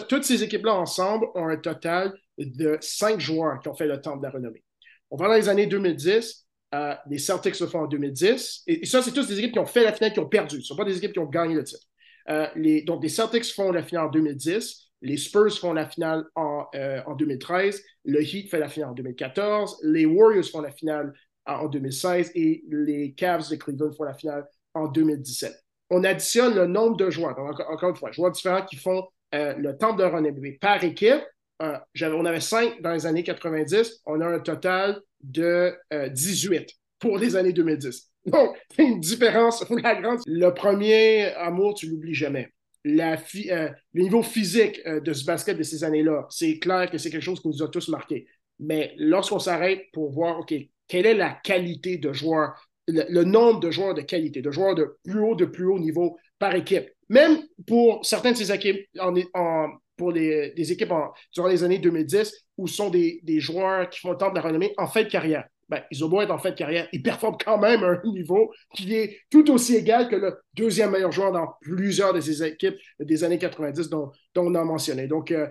[0.08, 4.16] toutes ces équipes-là ensemble ont un total de cinq joueurs qui ont fait le temps
[4.16, 4.64] de la renommée.
[5.10, 8.64] On va dans les années 2010, euh, les Celtics le font en 2010.
[8.66, 10.56] Et, ça, c'est tous des équipes qui ont fait la finale, qui ont perdu.
[10.56, 11.86] Ce ne sont pas des équipes qui ont gagné le titre.
[12.28, 12.46] Euh,
[12.84, 14.90] donc, les Celtics font la finale en 2010.
[15.00, 17.82] Les Spurs font la finale en, euh, en 2013.
[18.04, 19.80] Le Heat fait la finale en 2014.
[19.84, 21.14] Les Warriors font la finale
[21.46, 22.32] en 2016.
[22.34, 25.54] Et les Cavs de Cleveland font la finale en 2017.
[25.90, 29.94] On additionne le nombre de joueurs, encore, une fois, joueurs différents qui font le temps
[29.94, 31.22] de renommée par équipe.
[31.60, 34.02] on avait cinq dans les années 90.
[34.04, 35.74] On a un total de
[36.10, 36.56] 18.
[36.56, 36.64] Euh,
[36.98, 38.10] pour les années 2010.
[38.26, 39.64] Donc, c'est une différence.
[39.68, 42.52] Le premier amour, tu l'oublies jamais.
[42.84, 46.96] La euh, le niveau physique euh, de ce basket de ces années-là, c'est clair que
[46.96, 48.26] c'est quelque chose qui nous a tous marqués.
[48.60, 50.54] Mais lorsqu'on s'arrête pour voir, OK,
[50.86, 52.54] quelle est la qualité de joueur,
[52.86, 56.16] le, nombre de joueurs de qualité, de joueurs de plus haut, de plus haut niveau
[56.38, 56.88] par équipe?
[57.08, 59.68] Même pour certaines de ces équipes, en,
[59.98, 60.92] pour les, équipes
[61.34, 64.40] durant les années 2010, où sont des, des joueurs qui font le temps de la
[64.40, 67.02] renommée en fin de carrière ben, ils ont beau être en fin de carrière, ils
[67.02, 71.12] performent quand même à un niveau qui est tout aussi égal que le deuxième meilleur
[71.12, 75.06] joueur dans plusieurs de ces équipes des années 90 dont, on a mentionné.
[75.06, 75.46] Donc, euh,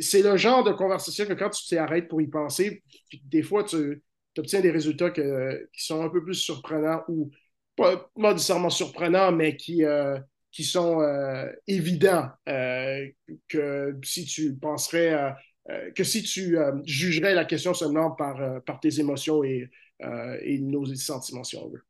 [0.00, 2.82] c'est le genre de conversation que quand tu t'arrêtes pour y penser,
[3.24, 4.02] des fois, tu
[4.36, 5.22] obtiens des résultats qui
[5.76, 7.30] sont un peu plus surprenants ou
[7.76, 10.18] pas, nécessairement surprenants, mais qui, euh,
[10.52, 12.28] qui sont euh, évidents
[13.48, 15.34] que si tu penserais
[15.70, 19.70] euh, que si tu euh, jugerais la question seulement par, euh, par tes émotions et,
[20.42, 21.84] et nos sentiments, si on veut.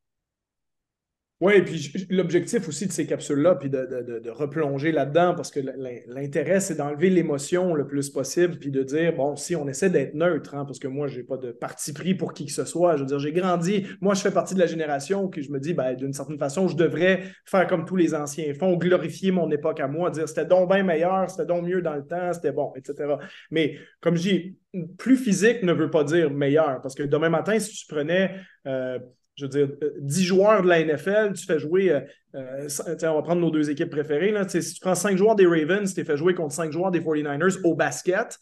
[1.43, 5.59] Oui, et puis l'objectif aussi de ces capsules-là, puis de, replonger là-dedans, parce que
[6.07, 10.13] l'intérêt, c'est d'enlever l'émotion le plus possible, puis de dire, bon, si on essaie d'être
[10.13, 12.63] neutre, hein, parce que moi, je n'ai pas de parti pris pour qui que ce
[12.63, 12.95] soit.
[12.95, 15.59] Je veux dire, j'ai grandi, moi, je fais partie de la génération que je me
[15.59, 19.51] dis, ben, d'une certaine façon, je devrais faire comme tous les anciens font, glorifier mon
[19.51, 22.53] époque à moi, dire c'était donc bien meilleur, c'était donc mieux dans le temps, c'était
[22.53, 23.15] bon, etc.
[23.51, 24.57] Mais comme je dis,
[24.97, 28.33] plus physique ne veut pas dire meilleur, parce que demain matin, si tu prenais.
[28.65, 28.97] Euh,
[29.35, 29.67] je veux dire,
[29.99, 32.01] 10 euh, joueurs de la NFL, tu fais jouer, euh,
[32.35, 32.67] euh,
[33.03, 36.03] on va prendre nos deux équipes préférées, si tu prends 5 joueurs des Ravens, tu
[36.03, 38.37] fais jouer contre 5 joueurs des 49ers au basket,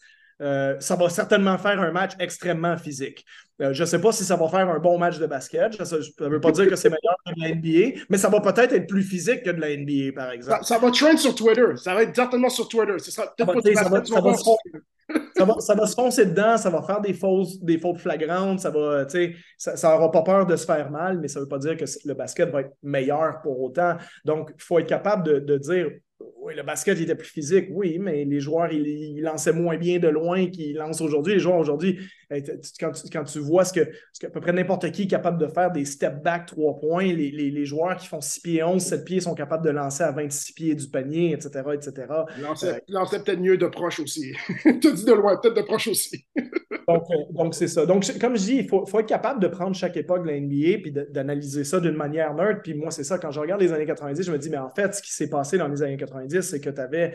[0.80, 3.24] ça va certainement faire un match extrêmement physique.
[3.60, 5.82] je ne sais pas si ça va faire un bon match de basket.
[5.84, 8.40] Ça ne veut pas dire que c'est meilleur que de la NBA, mais ça va
[8.40, 10.64] peut-être être plus physique que de la NBA, par exemple.
[10.64, 11.76] Ça, va trend sur Twitter.
[11.76, 12.98] Ça va être certainement sur Twitter.
[12.98, 14.34] Ça sera peut-être pas ça va,
[15.36, 18.60] ça, va, ça va se foncer dedans, ça va faire des, fausses, des fautes flagrantes,
[18.60, 19.06] ça va,
[19.56, 21.84] ça n'aura pas peur de se faire mal, mais ça ne veut pas dire que
[22.04, 23.96] le basket va être meilleur pour autant.
[24.24, 25.90] Donc, il faut être capable de, de dire
[26.40, 30.08] oui, le basket était plus physique, oui, mais les joueurs, ils, lançaient moins bien de
[30.08, 31.34] loin qu'ils lancent aujourd'hui.
[31.34, 31.98] Les joueurs aujourd'hui,
[32.80, 35.06] quand tu, quand tu vois ce que, ce que à peu près n'importe qui est
[35.06, 38.40] capable de faire, des step back, trois points, les, les, les, joueurs qui font 6
[38.40, 41.62] pieds 11, 7 pieds sont capables de lancer à 26 pieds du panier, etc.
[41.74, 42.06] etc.
[42.40, 44.32] Lançaient, euh, peut-être mieux de proche aussi.
[44.62, 46.26] tu dis de loin, peut-être de proche aussi.
[46.36, 47.86] donc, euh, donc c'est ça.
[47.86, 50.40] Donc, comme je dis, il faut, faut, être capable de prendre chaque époque de la
[50.40, 52.60] NBA puis d'analyser ça d'une manière neutre.
[52.62, 54.70] Puis moi, c'est ça, quand je regarde les années 90, je me dis, mais en
[54.70, 57.14] fait, ce qui s'est passé dans les années 90, c'est que tu avais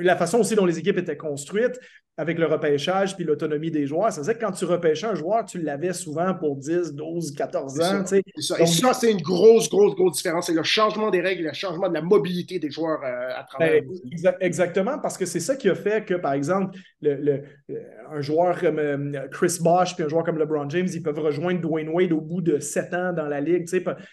[0.00, 1.78] la façon aussi dont les équipes étaient construites
[2.16, 5.44] avec le repêchage puis l'autonomie des joueurs, c'est vrai que quand tu repêchais un joueur,
[5.44, 8.06] tu l'avais souvent pour 10, 12, 14 ans.
[8.06, 8.16] Ça.
[8.60, 10.46] Et ça, c'est une grosse, grosse, grosse différence.
[10.46, 13.82] C'est le changement des règles, le changement de la mobilité des joueurs euh, à travers.
[13.82, 17.42] Ben, exactement, parce que c'est ça qui a fait que, par exemple, le,
[18.12, 21.60] un joueur comme euh, Chris Bosh puis un joueur comme LeBron James, ils peuvent rejoindre
[21.60, 23.66] Dwayne Wade au bout de 7 ans dans la ligue.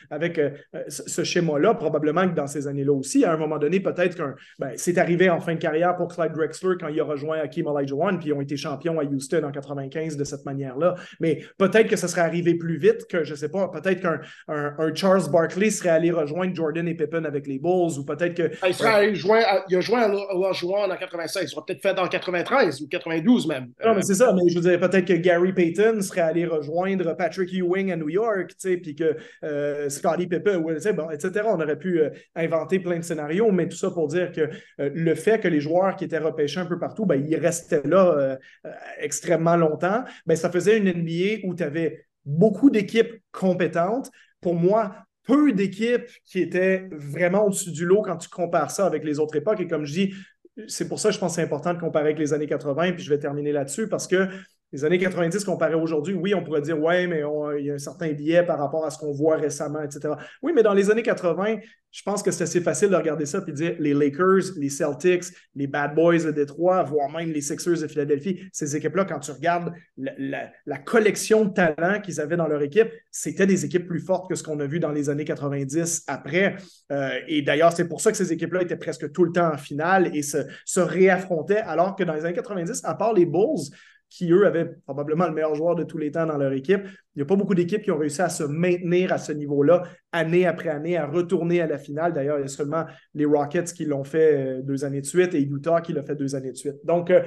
[0.09, 0.39] Avec
[0.87, 4.33] ce schéma-là, probablement que dans ces années-là aussi, à un moment donné, peut-être qu'un.
[4.57, 7.67] Ben, c'est arrivé en fin de carrière pour Clyde Drexler quand il a rejoint Hakeem
[7.67, 10.95] Olajuwon, puis ils ont été champions à Houston en 95 de cette manière-là.
[11.19, 14.21] Mais peut-être que ça serait arrivé plus vite que, je ne sais pas, peut-être qu'un
[14.47, 18.67] un, Charles Barkley serait allé rejoindre Jordan et Pippen avec les Bulls, ou peut-être que...
[18.67, 21.97] Il, serait allé joindre, il a joint à Olajuwon en 96, il sera peut-être fait
[21.99, 23.67] en 93 ou 92 même.
[23.85, 27.15] Non, mais c'est ça, mais je veux dire, peut-être que Gary Payton serait allé rejoindre
[27.15, 31.31] Patrick Ewing à New York, puis que euh, Scottie Pippen, bon, etc.
[31.45, 34.49] On aurait pu euh, inventer plein de scénarios, mais tout ça pour dire que
[34.79, 37.83] euh, le fait que les joueurs qui étaient repêchés un peu partout, ben, ils restaient
[37.85, 43.21] là euh, euh, extrêmement longtemps, ben, ça faisait une NBA où tu avais beaucoup d'équipes
[43.31, 44.11] compétentes.
[44.41, 49.03] Pour moi, peu d'équipes qui étaient vraiment au-dessus du lot quand tu compares ça avec
[49.03, 49.59] les autres époques.
[49.59, 50.13] Et comme je dis,
[50.67, 52.93] c'est pour ça que je pense que c'est important de comparer avec les années 80,
[52.93, 54.27] puis je vais terminer là-dessus parce que
[54.71, 57.23] les années 90 comparé aujourd'hui, oui, on pourrait dire, ouais, mais
[57.59, 60.13] il y a un certain biais par rapport à ce qu'on voit récemment, etc.
[60.41, 61.57] Oui, mais dans les années 80,
[61.91, 64.69] je pense que c'est assez facile de regarder ça et de dire les Lakers, les
[64.69, 69.19] Celtics, les Bad Boys de Détroit, voire même les Sixers de Philadelphie, ces équipes-là, quand
[69.19, 73.99] tu regardes la, collection de talents qu'ils avaient dans leur équipe, c'était des équipes plus
[73.99, 76.55] fortes que ce qu'on a vu dans les années 90 après.
[76.91, 79.57] Euh, et d'ailleurs, c'est pour ça que ces équipes-là étaient presque tout le temps en
[79.57, 83.69] finale et se réaffrontaient, alors que dans les années 90, à part les Bulls,
[84.11, 86.81] qui, eux, avaient probablement le meilleur joueur de tous les temps dans leur équipe.
[87.15, 89.83] Il n'y a pas beaucoup d'équipes qui ont réussi à se maintenir à ce niveau-là,
[90.11, 92.13] année après année, à retourner à la finale.
[92.13, 95.33] D'ailleurs, il y a seulement les Rockets qui l'ont fait euh, deux années de suite
[95.33, 96.75] et Utah qui l'a fait deux années de suite.
[96.83, 97.23] Donc, euh,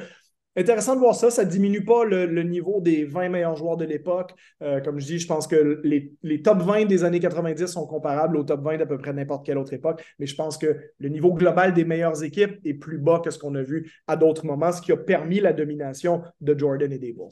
[0.56, 1.30] Intéressant de voir ça.
[1.30, 4.34] Ça ne diminue pas le, niveau des 20 meilleurs joueurs de l'époque.
[4.62, 8.36] Euh, comme je dis, je pense que les, top 20 des années 90 sont comparables
[8.36, 10.04] au top 20 d'à peu près n'importe quelle autre époque.
[10.18, 13.38] Mais je pense que le niveau global des meilleures équipes est plus bas que ce
[13.38, 16.98] qu'on a vu à d'autres moments, ce qui a permis la domination de Jordan et
[16.98, 17.30] des Bulls.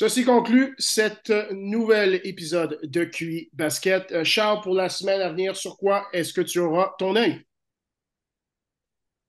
[0.00, 4.22] Ceci conclut cet nouvel épisode de QI Basket.
[4.22, 7.44] Charles, pour la semaine à venir, sur quoi est-ce que tu auras ton œil?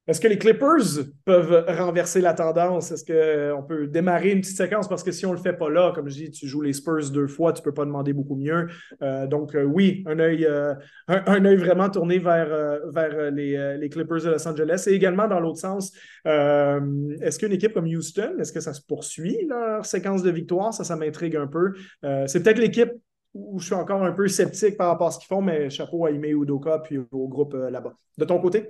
[0.10, 2.91] Est-ce que les Clippers peuvent renverser la tendance?
[2.91, 4.88] Est-ce qu'on peut démarrer une petite séquence?
[4.88, 6.74] Parce que si on ne le fait pas là, comme je dis, tu joues les
[6.74, 8.70] Spurs deux fois, tu ne peux pas demander beaucoup mieux.
[9.03, 10.74] Euh, donc, euh, oui, un œil, euh,
[11.07, 14.86] un, œil vraiment tourné vers, vers les, Clippers de Los Angeles.
[14.88, 15.91] Et également, dans l'autre sens,
[16.26, 20.74] est-ce qu'une équipe comme Houston, est-ce que ça se poursuit, leur séquence de victoires?
[20.74, 21.74] Ça, ça m'intrigue un peu.
[22.26, 22.93] C'est peut-être l'équipe
[23.36, 26.07] où je suis encore un peu sceptique par rapport à ce qu'ils font, mais chapeau
[26.07, 27.93] à Ime Udoka puis au groupe là-bas.
[28.18, 28.70] De ton côté?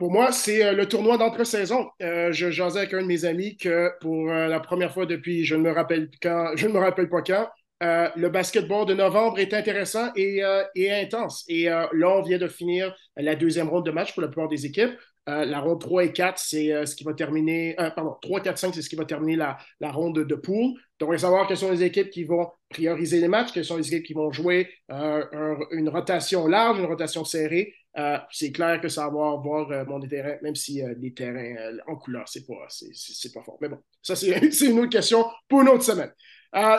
[0.00, 1.90] Pour moi, c'est euh, le tournoi d'entre-saison.
[2.00, 5.44] Euh, je jasais avec un de mes amis que pour euh, la première fois depuis,
[5.44, 7.46] je ne me rappelle quand, je ne me rappelle pas quand,
[7.82, 10.42] le basketball de novembre est intéressant et,
[10.90, 11.44] intense.
[11.48, 14.66] Et là, on vient de finir la deuxième ronde de match pour la plupart des
[14.66, 14.92] équipes.
[15.26, 17.74] la ronde 3 et 4, c'est ce qui va terminer.
[17.96, 20.74] pardon, 3, 4, 5, c'est ce qui va terminer la, la ronde de poule.
[20.98, 23.78] Donc, on va savoir quelles sont les équipes qui vont prioriser les matchs, quelles sont
[23.78, 27.72] les équipes qui vont jouer une rotation large, une rotation serrée.
[27.98, 31.76] Euh, c'est clair que ça va avoir euh, mon terrain, même si euh, les terrains
[31.88, 33.58] en couleur, c'est pas, c'est, pas fort.
[33.60, 34.30] Mais bon, ça, c'est,
[34.62, 36.12] une autre question pour une autre semaine.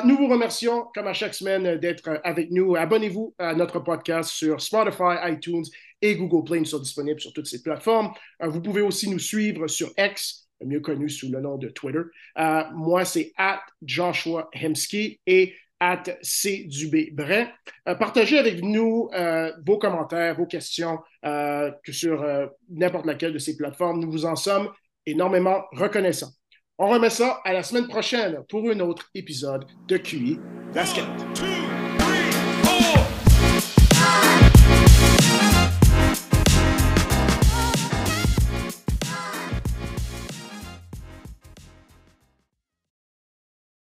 [0.05, 2.76] nous vous remercions, comme à chaque semaine, d'être avec nous.
[2.76, 5.66] Abonnez-vous à notre podcast sur Spotify, iTunes
[6.01, 6.59] et Google Play.
[6.59, 8.14] Nous sommes disponibles sur toutes ces plateformes.
[8.39, 12.03] vous pouvez aussi nous suivre sur X, mieux connu sous le nom de Twitter.
[12.74, 17.48] moi, c'est at Joshua Hemsky et at cdubébrin.
[17.90, 22.24] Euh, partagez avec nous euh, vos commentaires, vos questions euh, sur
[22.70, 24.00] n'importe laquelle de ces plateformes.
[24.00, 24.70] Nous vous en sommes
[25.06, 26.32] énormément reconnaissants.
[26.78, 30.40] On remet ça à la semaine prochaine pour un autre épisode de QI
[30.74, 31.06] Basket.